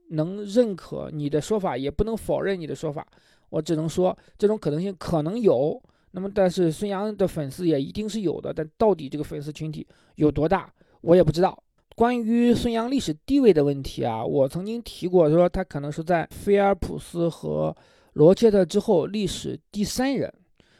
[0.10, 3.08] 能认可你的说法，也不能否认你的说法，
[3.50, 5.82] 我只能说这种可能性可能有。
[6.12, 11.58] 那么，但是孙杨的粉丝也一定是有的，但到底这个粉丝群体有多大，我也不知道。
[11.96, 17.74] 关于孙杨历史地位的问题啊，我曾经提过，说他可能是在菲尔普斯和。
[18.14, 20.32] 罗切特之后，历史第三人，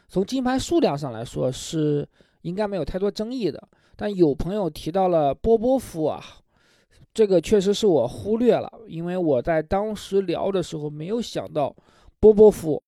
[0.08, 2.08] 从金牌数量上来说是
[2.42, 3.68] 应该没有太多争议的。
[3.96, 6.22] 但有朋友提到了波波夫啊，
[7.12, 11.74] 这个确实是我忽略了，因为我在当时聊的时候没有想到
[12.18, 12.82] 波波夫。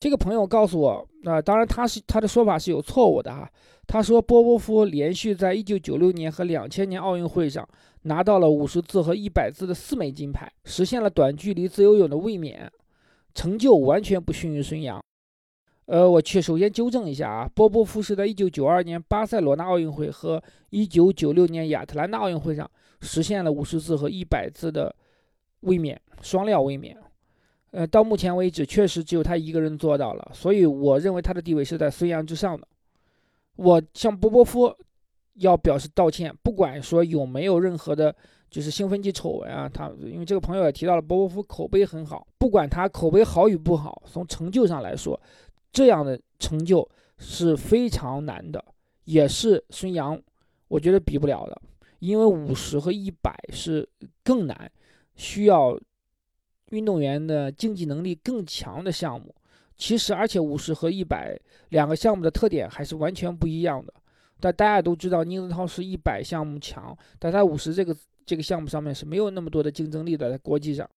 [0.00, 3.48] 这个朋友告诉我，那，当然他是他的说法是有错误的哈。
[3.86, 7.66] 他说波波夫连续在1996年和2000年奥运会上
[8.02, 12.70] 拿到了50字和100字的四枚金牌，实现了短距离自由泳的卫冕。
[13.34, 15.02] 成就完全不逊于孙杨，
[15.86, 24.94] 呃，我去首先纠正一下啊，波波夫是在1992年巴塞罗那奥运会和1996年亚特兰大奥运会上实现了50次和100字的
[25.60, 26.96] 卫冕，双料卫冕。
[27.70, 32.68] 呃，到目前为止，确实只有他一个人做到了，所以我认为他的地位是在孙杨之上的。
[33.56, 34.76] 我向波波夫
[35.34, 38.14] 要表示道歉，不管说有没有任何的。
[38.52, 45.18] 就是兴奋剂丑闻啊，他因为这个朋友也提到了波波夫口碑很好，不管他口碑好与不好，从成就上来说，
[45.72, 46.86] 这样的成就
[47.16, 48.62] 是非常难的，
[49.04, 50.20] 也是孙杨
[50.68, 51.62] 我觉得比不了的，
[52.00, 53.88] 因为五十和一百是
[54.22, 54.70] 更难，
[55.16, 55.80] 需要
[56.72, 59.34] 运动员的竞技能力更强的项目。
[59.78, 61.34] 其实，而且五十和一百
[61.70, 63.94] 两个项目的特点还是完全不一样的。
[64.38, 67.96] 但大家都知道，宁泽涛是一百项目强，但他五十这个。
[68.24, 70.88] 这个项目上面是没有那么多的竞争力的，在国际上，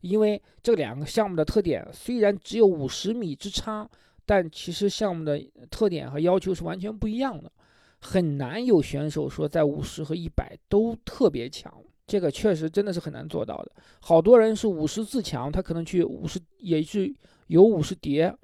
[0.00, 3.88] 因为这两个项目的特点虽然只有五十米之差，
[4.26, 7.50] 但其实项目的特点和要求是完全不一样的，
[8.00, 11.72] 很难有选手说在五十和一百都特别强，
[12.06, 13.72] 这个确实真的是很难做到的。
[14.00, 17.12] 好多人是五十自强，他可能去五十也是
[17.46, 18.34] 有五十叠。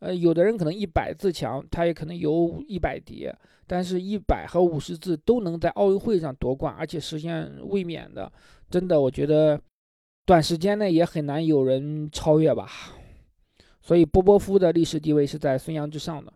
[0.00, 3.36] 呃，有的人可能一百自强，他也可能有一百叠，
[3.72, 8.30] 但是一百和五十字都能在奥运会上夺冠，而且实现卫冕的，
[8.68, 9.60] 真的，我觉得
[10.26, 12.68] 短时间内也很难有人超越吧。
[13.80, 16.32] 所以波波夫的历史地位是在孙杨之上的，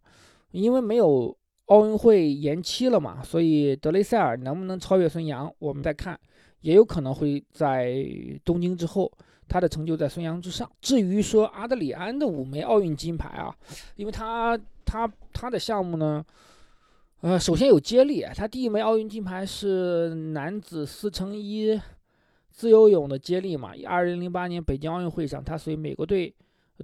[0.53, 6.17] 因为没有奥运会延期了嘛，所以德雷塞尔能不能超越孙杨，我们再看，
[6.61, 8.07] 也有可能会在
[8.45, 9.11] 东京之后。
[9.47, 10.69] 他的成就在孙杨之上。
[10.81, 13.55] 至于说阿德里安的五枚奥运金牌啊，
[13.97, 16.25] 因为他他他的项目呢，
[17.25, 21.81] 呃，首先有接力，他第一枚奥运金牌是男子四乘一
[22.51, 23.73] 自由泳的接力嘛。
[23.87, 26.35] 二零零八年北京奥运会上，他随美国队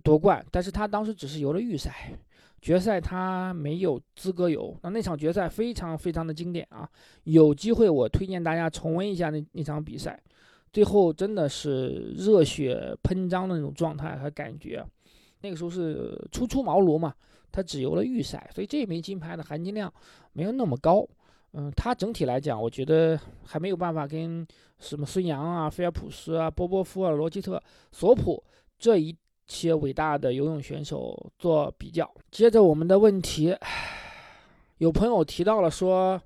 [0.03, 2.19] 夺冠，但是他当时只是游了预赛，
[2.63, 4.75] 决赛他没有资格游。
[4.83, 6.89] 那那场决赛非常非常的经典啊，
[7.25, 10.19] 有机会我推荐大家重温一下那那场比赛。
[10.73, 14.83] 最后真的是热血喷张的那种状态和感觉，
[15.43, 17.15] 那个时候是初出茅庐嘛，
[17.51, 19.93] 他只游了预赛，所以这枚金牌的含金量
[20.33, 21.07] 没有那么高。
[21.53, 24.47] 嗯，他整体来讲，我觉得还没有办法跟
[24.79, 28.43] 什么孙杨啊、菲尔普斯啊、波波夫啊、罗吉特、索普
[28.79, 32.09] 这一些伟大的游泳选手做比较。
[32.31, 33.57] 接着我们的问题，
[34.79, 36.21] 有朋友提到了说。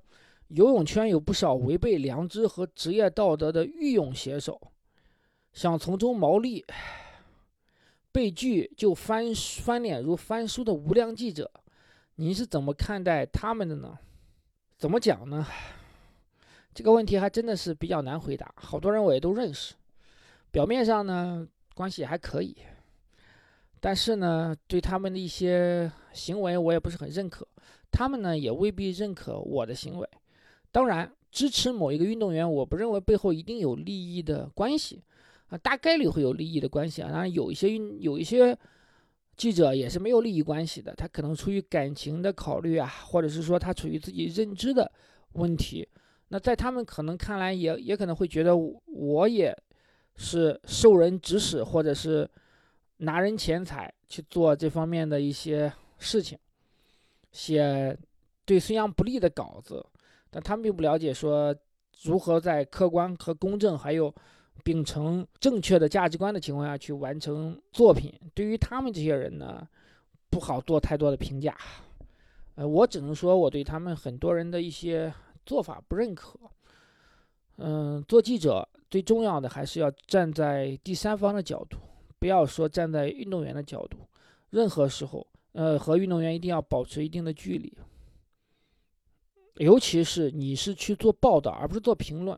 [0.49, 4.61] 游泳圈有不少违背良知和职业道德的御泳写手，
[5.53, 6.63] 想从中牟利，
[8.15, 11.51] 被拒就翻翻脸如翻书的无良记者，
[12.15, 13.99] 您是怎么看待他们的呢？
[14.77, 15.45] 怎么讲呢？
[16.73, 18.49] 这个问题还真的是比较难回答。
[18.55, 19.73] 好多人我也都认识，
[20.49, 22.55] 表面上呢关系还可以，
[23.81, 27.45] 但是呢对他们的一些行为我也不是很认可。
[27.91, 30.07] 他们呢也未必认可我的行为。
[30.71, 35.03] 当然，支持某一个运动员，我不认为背后一定有利益的关系
[35.47, 37.09] 啊，大概率会有利益的关系啊。
[37.11, 38.57] 当然，有一些有一些
[39.37, 44.91] 记者也是没有利益关系的，他可能出于感情的考虑啊，或者是说他处于自己认知的
[45.33, 45.87] 问题。
[46.29, 49.55] 那在他们可能看来，也也可能会觉得我也
[50.15, 52.27] 是受人指使，或者是
[52.97, 56.37] 拿人钱财去做这方面的一些事情，
[57.31, 57.95] 写
[58.45, 59.85] 对孙杨不利的稿子，
[60.31, 61.55] 但他们并不了解说
[62.03, 64.13] 如何在客观和公正，还有
[64.63, 68.13] 秉承正确的价值观的情况下去完成作品。
[68.33, 69.67] 对于他们这些人呢，
[70.29, 71.57] 不好做太多的评价。
[72.55, 75.13] 呃，我只能说我对他们很多人的一些。
[75.47, 76.39] 做法不认可，
[77.57, 81.77] 嗯，做记者最重要的还是要站在第三方的角度，
[82.17, 83.99] 不要说站在运动员的角度。
[84.49, 87.71] 任何时候，呃，和运动员一定要保持一定的距离，
[89.57, 92.35] 尤其是你是去做报道，而不是做评论。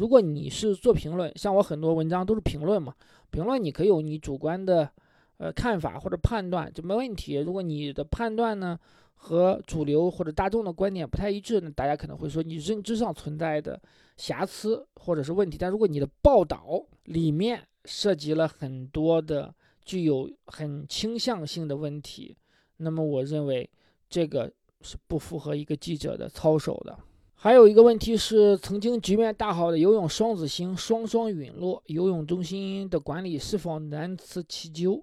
[0.00, 2.94] 如果你是做评论，像我很多文章都是评论嘛，
[3.30, 4.90] 评论你可以有你主观的
[5.36, 7.34] 呃看法或者判断，这没问题。
[7.36, 8.78] 如果你的判断呢？
[9.22, 13.78] 和主流或者大众的观点不太一致，那大家可能会说你认知上存在的
[14.16, 15.58] 瑕疵或者是问题。
[15.60, 22.34] 但如果你的报道里面涉及了很多的具有很倾向性的问题，
[22.78, 23.68] 那么我认为
[24.08, 26.98] 这个是不符合一个记者的操守的。
[27.42, 35.02] 还有一个问题是，曾经局面大好的游泳双子星双双陨落，游泳中心的管理是否难辞其咎？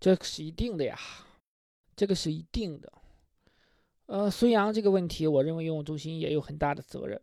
[0.00, 0.98] 这是一定的呀，
[1.94, 2.92] 这个是一定的。
[4.06, 7.20] 呃，孙杨这个问题，我认为游泳中心也有很大的责任。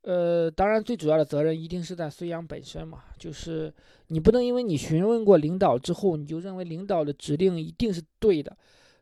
[0.00, 3.70] 呃，当然，最主要的责任一定是在孙杨本身嘛，就是
[4.06, 8.56] 你不能因为你询问过领导之后，你就认为领导的指令一定是对的，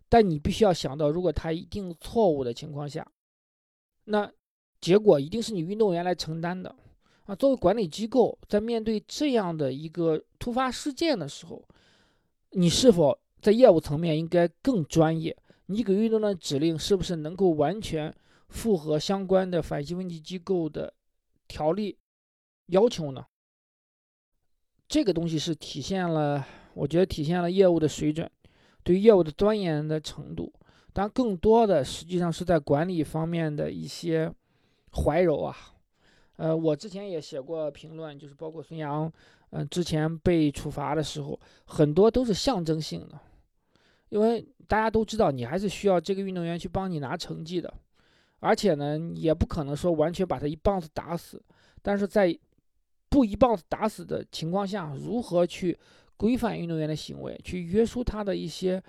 [0.08, 3.06] 但你必须要想到，如果他一定错误的情况下，
[4.06, 4.32] 那
[4.80, 6.74] 结果一定是你运动员来承担的
[7.24, 7.34] 啊。
[7.34, 11.62] 作为管理机构，在面对这样的一个突发事件的时候，
[12.50, 15.36] 你是否在业务层面应该更专业？
[15.66, 18.14] 你给运动的指令是不是能够完全
[18.48, 20.94] 符合相关的反击问题机构的
[21.48, 21.98] 条例
[22.66, 23.26] 要求呢？
[24.88, 28.30] 这个东西是体现了，我觉得体现了业务的水准，
[28.84, 30.52] 对业务的钻研的程度。
[30.96, 34.32] 但更多的实际上是在管理方面的一些
[34.94, 35.54] 怀柔啊。
[36.36, 39.12] 呃，我之前也写过评论，就是包括孙杨，
[39.50, 43.20] 嗯，之前被处罚的时候，很多都是象征性的。
[44.08, 47.70] 因为大家都知道，你还是需要这个运动员去帮你拿成绩的，
[48.40, 51.42] 而且呢，也不可能说完全把他一棒子打死。
[51.82, 52.34] 但是在
[53.10, 55.78] 不一棒子打死的情况下，如何去
[56.16, 58.82] 规范运动员的行为，去约束他的一些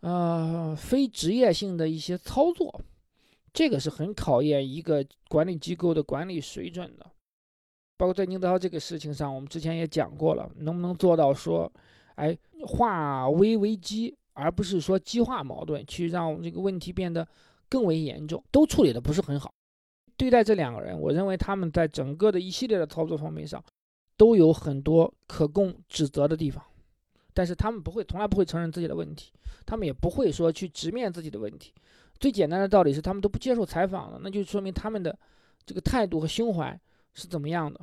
[0.00, 2.80] 呃非职业性的一些操作，
[3.52, 7.06] 这个是很考验一个管理机构的管理水准的。
[7.96, 11.72] 包括在宁德涛这个事情上，我们之前也讲过了，能不能做到说，
[12.16, 12.36] 哎，
[12.66, 14.14] 化危为机？
[14.38, 17.26] 而不是说激化矛盾，去让这个问题变得
[17.70, 19.50] 更为严重，都处理的不是很好。
[20.14, 23.64] 对待这两个人，我认为他们在整个的一系列的操作方面上，
[24.14, 26.62] 都有很多可供指责的地方。
[27.36, 29.30] 但是他们不会，从来不会承认自己的问题，
[29.66, 31.74] 他们也不会说去直面自己的问题。
[32.18, 35.16] 最简单的道理是，他们都不接受采访了，那就说明他们的
[35.66, 36.80] 这个态度和胸怀
[37.12, 37.78] 是怎么样的？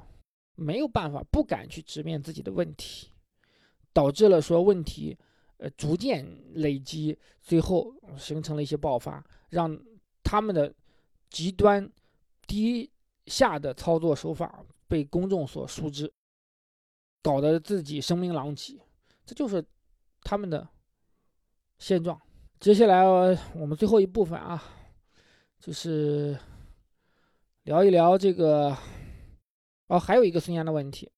[0.56, 3.10] 没有办法，不敢去直面自己的问题，
[3.94, 5.16] 导致了说问题。
[5.58, 9.80] 呃，逐渐累积，最后形成了一些爆发，让
[10.24, 10.74] 他们的
[11.30, 11.90] 极端
[12.48, 12.90] 低
[13.28, 16.12] 下的操作手法被公众所熟知，
[17.22, 18.78] 搞得自己声名狼藉，
[19.26, 19.64] 这就是
[20.22, 20.68] 他们的
[21.80, 22.20] 现状。
[22.60, 23.04] 接下来
[23.56, 24.64] 我们最后一部分啊，
[25.60, 26.38] 就是
[27.64, 28.76] 聊一聊这个，
[29.88, 31.10] 哦，还有一个孙杨的问题。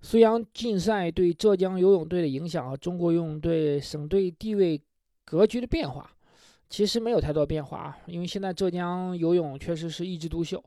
[0.00, 4.80] 孙杨禁赛对浙江游泳队的影响和中国游泳队省队地位
[5.24, 6.14] 格局的变化，
[6.68, 10.62] 其实没有太多变化啊，因为现在浙江游泳确实是一枝独秀。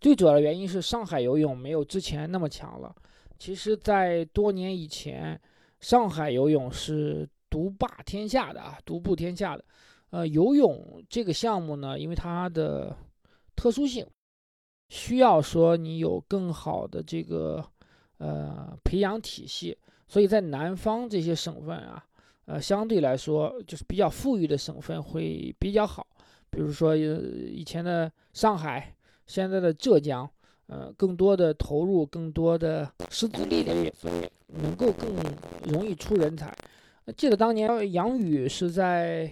[0.00, 2.94] 最主要的原因是上海游泳没有之前那么强了。
[3.38, 5.40] 其实，在多年以前，
[5.80, 9.64] 上海游泳是独霸天下的啊，独步天下的。
[10.10, 12.96] 呃，游泳这个项目呢，因为它的
[13.54, 14.06] 特殊性，
[14.88, 17.64] 需要说你有更好的这个。
[18.18, 19.76] 呃，培养体系，
[20.08, 22.02] 所以在南方这些省份啊，
[22.46, 26.06] 呃，相对来说就是比较富裕的省份会比较好。
[26.48, 28.96] 比如说，以前的上海，
[29.26, 30.26] 现在的浙江，
[30.66, 34.28] 呃，更多的投入，更多的师资力量，所以
[34.62, 35.14] 能够更
[35.72, 36.54] 容易出人才。
[37.16, 39.30] 记得当年杨宇是在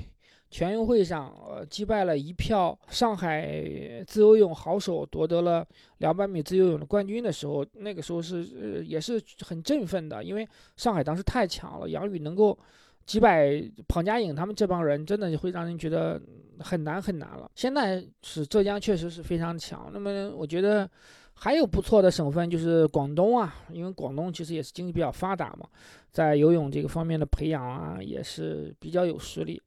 [0.49, 3.61] 全运会上，呃，击败了一票上海
[4.07, 5.67] 自由泳好手，夺得了
[5.99, 12.57] 两百米自由泳的冠军的时候，那个时候是呃也是很振奋的，因为上海当时太强了，杨宇能够
[13.05, 16.23] 击败庞佳颖他们这帮人，真的会让人觉得
[16.61, 17.51] 很难很难了。
[17.57, 20.89] 现在是浙江确实是非常强，那么我觉得
[21.35, 25.69] 还有不错的省份就是广东啊，因为广东其实也是经济比较发达嘛，
[26.11, 29.61] 在游泳这个方面的培养啊也是比较有实力。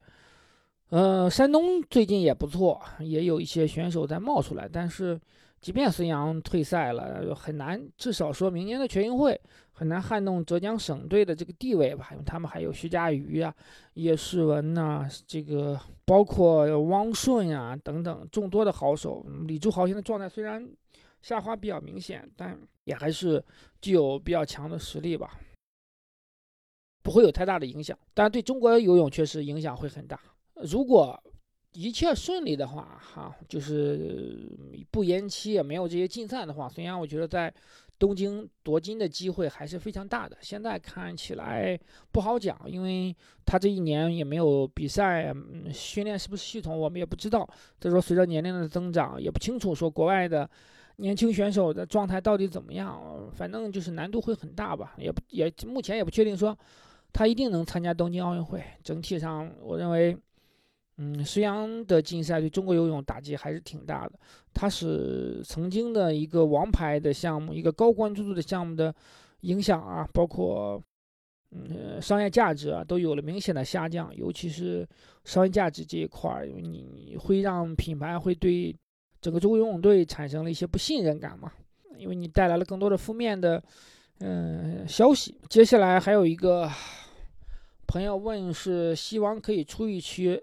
[0.90, 4.66] 呃，山东最近也不错，也有一些选手在冒出来。
[4.72, 5.20] 但是，
[5.60, 9.38] 即便孙杨退赛了，很难，至少说明年的全运会
[9.72, 12.08] 很难撼动浙江省队的这个地位吧？
[12.12, 13.54] 因为他们还有徐嘉余啊、
[13.94, 19.22] 叶诗文呐，这个包括汪顺啊等等众多的好手。
[19.46, 20.66] 李朱豪现在状态虽然
[21.22, 23.44] 下滑比较明显，但也还是
[23.80, 25.38] 具有比较强的实力吧，
[27.02, 27.98] 不会有太大的影响。
[28.14, 30.20] 但对中国游泳确实影响会很大。
[30.54, 31.20] 如果
[31.72, 34.50] 一切顺利的话，哈，就是
[34.90, 37.52] 不延期也没有这些禁赛的话，孙杨我觉得在
[37.98, 40.36] 东京夺金的机会还是非常大的。
[40.40, 41.78] 现在看起来
[42.10, 43.14] 不好讲，因为
[43.44, 45.32] 他这一年也没有比赛，
[45.72, 47.48] 训练是不是系统我们也不知道。
[47.78, 50.48] 再说随着年龄的增长，也不清楚说国外的
[50.98, 53.02] 年轻选手的状态到底怎么样，
[53.34, 54.94] 反正就是难度会很大吧。
[54.98, 56.56] 也不也目前也不确定说
[57.12, 58.62] 他一定能参加东京奥运会。
[58.84, 60.16] 整体上，我认为。
[61.00, 64.18] 嗯，孙杨的禁赛对中国游泳打击还是挺大的。
[64.52, 68.92] 他是曾经的一个王牌的项目，一个高关注度的项目的
[69.42, 70.82] 影响啊，包括
[71.52, 74.12] 嗯商业价值啊，都有了明显的下降。
[74.16, 74.84] 尤其是
[75.24, 78.74] 商业价值这一块儿，因为你会让品牌会对
[79.20, 81.52] 整个中国游泳队产生了一些不信任感嘛，
[81.96, 83.62] 因为你带来了更多的负面的
[84.20, 85.36] 嗯消息。
[85.48, 86.70] 接下来还有一个
[87.86, 90.40] 朋友问，是希望可以出一期。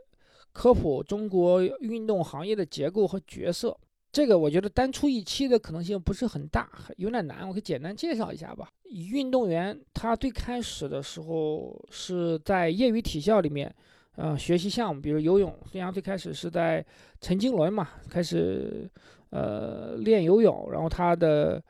[0.54, 3.78] 科普中国运动行业的结构和角色，
[4.10, 7.46] 这个我觉得单出一期的可能性不是很大，有点难。
[7.46, 8.70] 我可以简单介绍一下吧。
[8.86, 13.76] 运动员他最开始的时候是在业余体校里面，
[14.16, 15.54] 呃，学习项目，比如游泳。
[15.72, 16.86] 孙杨最开始是在
[17.22, 18.90] 陈经纶嘛，开始
[19.30, 21.62] 呃练游泳，然后他的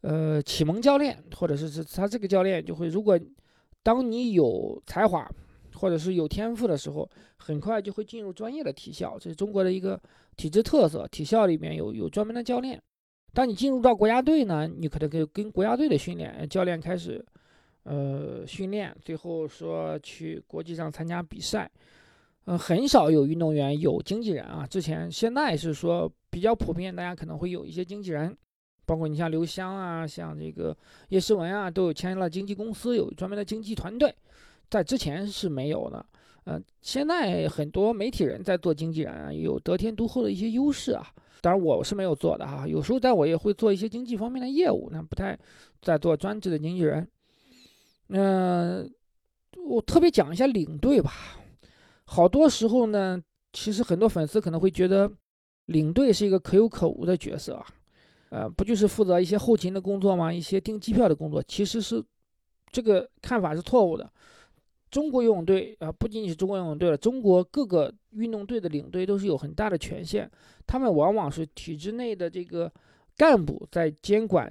[0.00, 3.18] 呃启蒙教练或者是是他这个教练就会，如果
[3.82, 5.30] 当你有才华。
[5.74, 10.00] 或者是有天赋的时候，很快就会进入专业的体校，这是中国的一个
[10.36, 11.06] 体制特色。
[11.06, 12.82] 体校里面有有专门的教练。
[13.32, 17.24] 当你进入到国家队呢，你可能跟跟国家队的训练教练开始，
[17.88, 21.70] 呃，训练，最后说去国际上参加比赛。
[22.44, 24.66] 嗯，很少有运动员有经纪人啊。
[24.66, 28.36] 之前现在是说比较普遍，大家可能会有一些经纪人，
[28.84, 30.76] 包括你像刘湘啊，像这个
[31.08, 34.14] 叶诗文啊，都有签了经纪公司，有专门的经纪团队。
[34.68, 36.04] 在之前是没有的，
[36.44, 41.06] 嗯，现在很多媒体人在做经纪人，有得天独厚的一些优势啊。
[41.40, 45.38] 当然我是没有做的哈，有时候但我也会做一些经济方面的业务，那不太
[45.80, 47.08] 在做专职的经纪人。
[48.08, 48.90] 嗯，
[49.64, 51.12] 我特别讲一下领队吧。
[52.04, 55.10] 好多时候呢，其实很多粉丝可能会觉得
[55.66, 57.66] 领队是一个可有可无的角色啊，
[58.30, 60.32] 呃，不就是负责一些后勤的工作吗？
[60.32, 62.02] 一些订机票的工作，其实是
[62.72, 64.10] 这个看法是错误的。
[64.90, 70.30] 中国游泳队啊，不仅仅是中国游泳队了，中国各个运动队的领队都是有很大的权限，
[70.66, 72.72] 他们往往是体制内的这个
[73.14, 74.50] 干部在监管，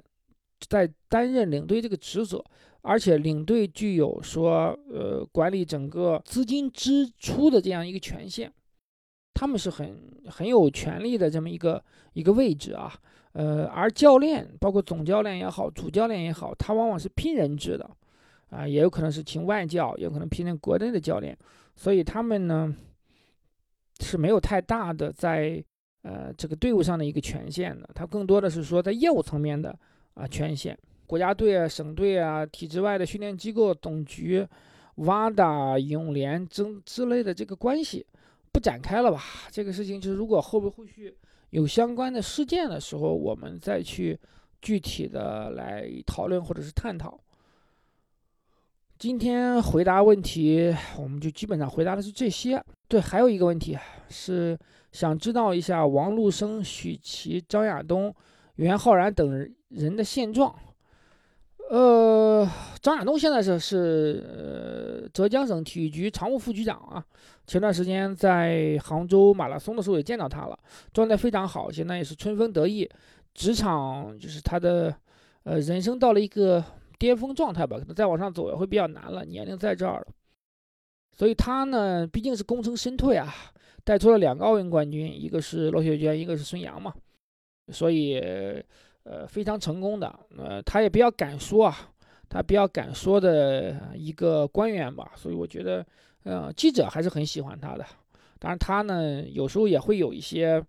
[0.69, 2.43] 在担任领队这个职责，
[2.81, 8.51] 而且领队具有说呃管理整个资金支出的这样一个权限，
[9.33, 9.97] 他们是很
[10.29, 12.93] 很有权利的这么一个一个位置啊，
[13.33, 17.89] 呃，而教练包括总教练也好，主教练也好，他往往是聘人制的。
[18.49, 21.37] 啊，也有可能是请外教，也有可能聘任国内的教练，
[21.75, 22.73] 所以他们呢
[23.99, 25.61] 是没有太大的在
[26.03, 29.77] 呃这个队伍上的一个权限的，他更多的是说在业务层面的
[30.13, 30.79] 啊权限。
[31.07, 34.45] 国家队啊、省队啊、体制外的训练机构、总局、
[34.97, 38.05] WADA、泳联之之类的这个关系
[38.51, 39.23] 不展开了吧？
[39.49, 41.15] 这个事情就是如果后边后续
[41.51, 44.19] 有相关的事件的时候，我们再去
[44.61, 47.17] 具体的来讨论或者是探讨。
[48.99, 52.61] 今天回答问题，我们就基本上回答的是这些。
[52.87, 53.77] 对，还有一个问题
[54.09, 54.57] 是
[54.91, 58.13] 想知道一下王路生、许琪、张亚东、
[58.55, 60.53] 袁浩然等人的现状。
[61.69, 62.49] 呃，
[62.81, 67.03] 张亚东现在是是浙江省体育局常务副局长啊。
[67.45, 70.57] 前段时间在杭州马拉松的时候也见到他了，
[70.93, 72.89] 状态非常好，现在也是春风得意，
[73.33, 74.95] 职场就是他的
[75.43, 76.63] 呃人生到了一个。
[76.99, 80.07] 巅峰状态吧，可能再往上走也会比较难了，年龄在这儿了，
[81.15, 83.31] 所以他呢毕竟是功成身退啊，
[83.83, 86.91] 带出了两个奥运冠军，一个是罗雪娟，一个是孙杨嘛，
[87.71, 88.19] 所以
[89.07, 90.13] 呃非常成功的。
[90.37, 91.89] 呃，他也比较敢说啊，
[92.27, 95.85] 他比较敢说的一个官员吧，所以我觉得，
[96.23, 97.85] 呃，记者还是很喜欢他的。
[98.39, 100.61] 当然他呢有时候也会有一些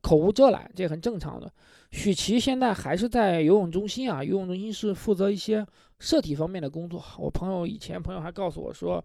[0.00, 1.52] 口无遮拦，这很正常的。
[1.90, 5.66] 许琪现在还是在游泳中心啊，游泳中心是负责一些
[5.98, 7.04] 社体方面的工作。
[7.18, 9.04] 我朋友以前朋友还告诉我说。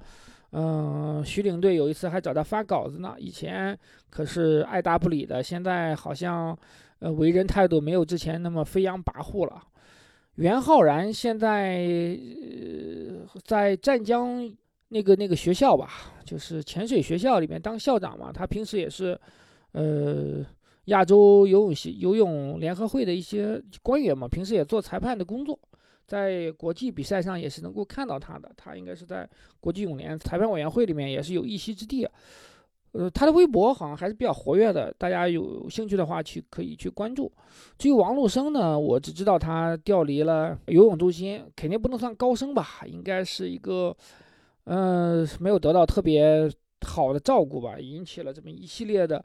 [0.51, 3.15] 嗯，徐领队有一次还找他发稿子呢。
[3.17, 3.77] 以前
[4.09, 6.57] 可是爱答不理的，现在好像
[6.99, 9.61] 呃为人态度没有之前那么飞扬跋扈了。
[10.35, 12.15] 袁浩然现在
[13.43, 14.51] 在湛江
[14.89, 18.31] 那个那个学校吧，就是潜水学校里面当校长嘛。
[18.31, 19.19] 他平时也是
[19.71, 20.45] 呃
[20.85, 25.57] 亚洲游泳系游泳联合会的一些官员嘛，平时也做裁判的工作。
[26.05, 29.27] 在国际比赛上也是能够看到他的，他应该是在
[29.59, 32.11] 国际泳联裁判委员会里面也是有一席之地啊。
[32.97, 37.31] 呃，他的微博好像还是比较活跃的，大家有兴趣的话去可以去关注。
[37.77, 43.95] 至于王陆生呢，我只知道他调离了游泳中心，肯定不能算高升吧，应该是一个，
[44.63, 46.49] 嗯，没有得到特别
[46.87, 49.23] 好的照顾吧，引起了这么一系列的。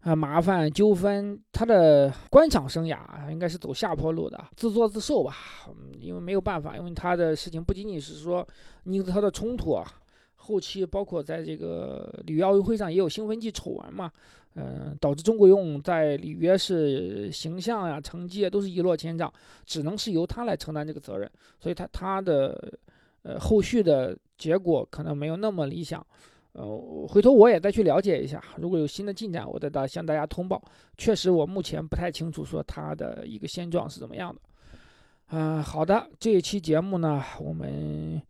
[0.00, 2.98] 啊，麻烦纠纷，他的官场生涯
[3.30, 5.34] 应该是走下坡路的，自作自受吧。
[5.68, 8.46] 嗯，因为没有办法，因为他的事情不仅仅是说
[8.84, 9.84] 尼斯特的冲突啊，
[10.50, 14.10] 后期包括在这个里约奥运会上也有兴奋剂丑闻嘛，
[14.56, 19.32] 嗯，导致中国游泳在里约是形象呀、成绩啊都是一落千丈，
[19.64, 21.30] 只能是由他来承担这个责任，
[21.60, 22.72] 所以他他的
[23.22, 26.04] 呃后续的结果可能没有那么理想。
[26.52, 30.60] 呃，回头我也再去了解一下，如果有新的进展，我再大向大家通报。
[30.98, 34.40] 确实，我目前不太清楚说他的一个现状是怎么样的。
[35.28, 38.20] 嗯，好的，这一期节目呢，我们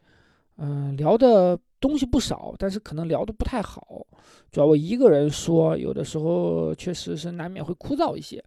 [0.59, 4.07] 嗯聊的东西不少，但是可能聊的不太好，
[4.53, 8.43] 主要我一个人说，有的时候确实是难免会枯燥一些。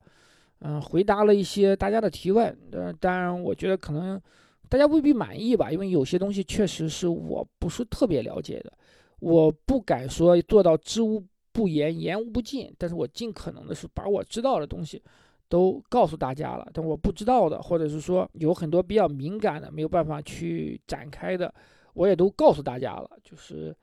[0.60, 4.22] 嗯，回答了一些大家的提问，呃，当然我觉得可能
[4.70, 8.72] 大家未必满意吧，因为有些东西确实是我不是特别了解的。
[9.20, 11.22] 我不敢说做到知无
[11.52, 15.02] 不言，言无不尽，但是我尽可能的是把我知道的东西
[15.50, 16.66] 都告诉大家了。
[16.74, 21.54] 但我不知道的，或者是说有很多比较敏感的，没有办法去展开的，
[21.94, 23.10] 我也都告诉大家了。
[23.24, 23.76] 就是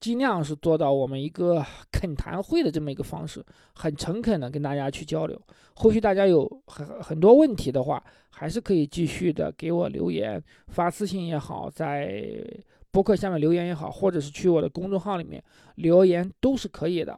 [0.00, 3.44] 尽量是做到我们一个 恳谈会的这么一个方式，
[3.74, 5.40] 很诚恳的跟大家去交流。
[5.74, 12.44] 后续大家有很很多问题的话，还是可以继续的给我留言，发私信也好，在。
[12.90, 15.40] 博客下面留言也好，或者是去我的公众号里面
[15.74, 17.16] 留言都是可以的。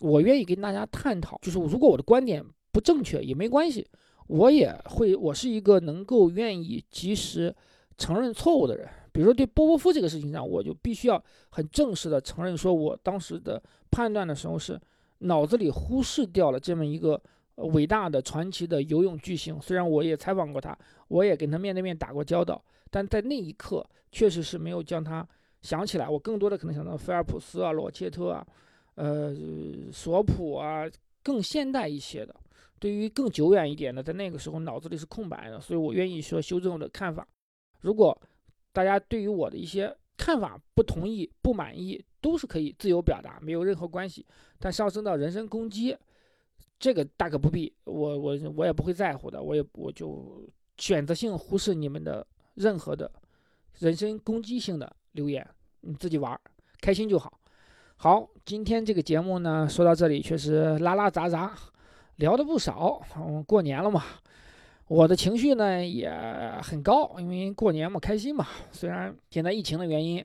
[0.00, 3.86] 我愿意跟大家探讨，就是如果我的观点不正确也没关系，
[4.26, 7.54] 我也会，我是一个能够愿意及时
[7.96, 8.88] 承认错误的人。
[9.12, 14.80] 比如说对波波夫这个事情上，我就必须要很正式的承认，说我当时的判断的时候是
[15.18, 17.22] 脑子里忽视掉了这么一个
[17.56, 19.60] 伟大的传奇的游泳巨星。
[19.60, 20.76] 虽然我也采访过他，
[21.08, 23.86] 我也跟他面对面打过交道，但在那一刻。
[24.14, 25.26] 确实是没有将他
[25.62, 28.46] 想起来，我更多的可能想到菲尔普斯啊、罗切特啊、
[28.96, 29.34] 呃、
[29.90, 30.84] 索普啊，
[31.22, 32.36] 更现代一些的。
[32.78, 37.26] 对于更久远一点的，在那个时候脑子里是空白的，所以我愿意说修正我的看法。
[37.80, 38.14] 如果
[38.72, 44.26] 大家对于我的一些看法不同意、不满意，都是可以自由表达，没有任何关系。
[44.58, 45.96] 但上升到人身攻击，
[46.78, 50.48] 这个大可不必，我我我也不会在乎的，我也我就
[50.78, 53.10] 选择性忽视你们的任何的。
[53.78, 55.46] 人身攻击性的留言，
[55.80, 56.38] 你自己玩，
[56.80, 57.40] 开心就好。
[57.96, 61.56] 好，今天这个节目呢，说到这里确实拉拉杂杂，
[62.16, 63.00] 聊的不少。
[63.16, 64.02] 嗯，过年了嘛，
[64.92, 66.12] 我的情绪呢也
[66.62, 68.46] 很高，因为过年嘛，开心嘛。
[68.70, 70.22] 虽然现在疫情的原因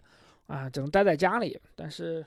[0.48, 2.26] 啊，只能待在家里，但是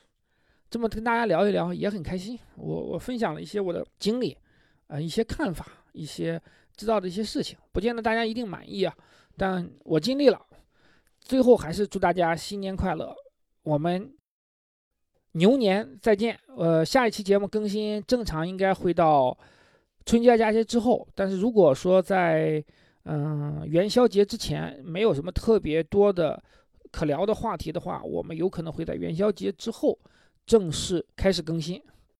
[0.71, 2.39] 这么跟大家聊一聊也很开心。
[2.57, 4.35] 我我分享了一些我的经历，
[4.87, 6.41] 啊，一些看法，一些
[6.75, 8.95] 知道的一些事情，不见得大家一定满意啊，
[9.37, 10.41] 但我尽力了。
[11.21, 13.15] 最后还是祝大家新年快乐，
[13.65, 14.11] 我们
[15.33, 16.41] 牛年再见。
[16.57, 19.37] 呃，下一期节目更新正常应该会到
[20.05, 22.65] 春节假期之后，但是如果说在
[23.05, 26.43] 嗯元宵节之前没有什么特别多的
[26.91, 29.99] 可聊的话题的话，我们有可能会在元宵节之后
[30.47, 31.81] 正式开始更新。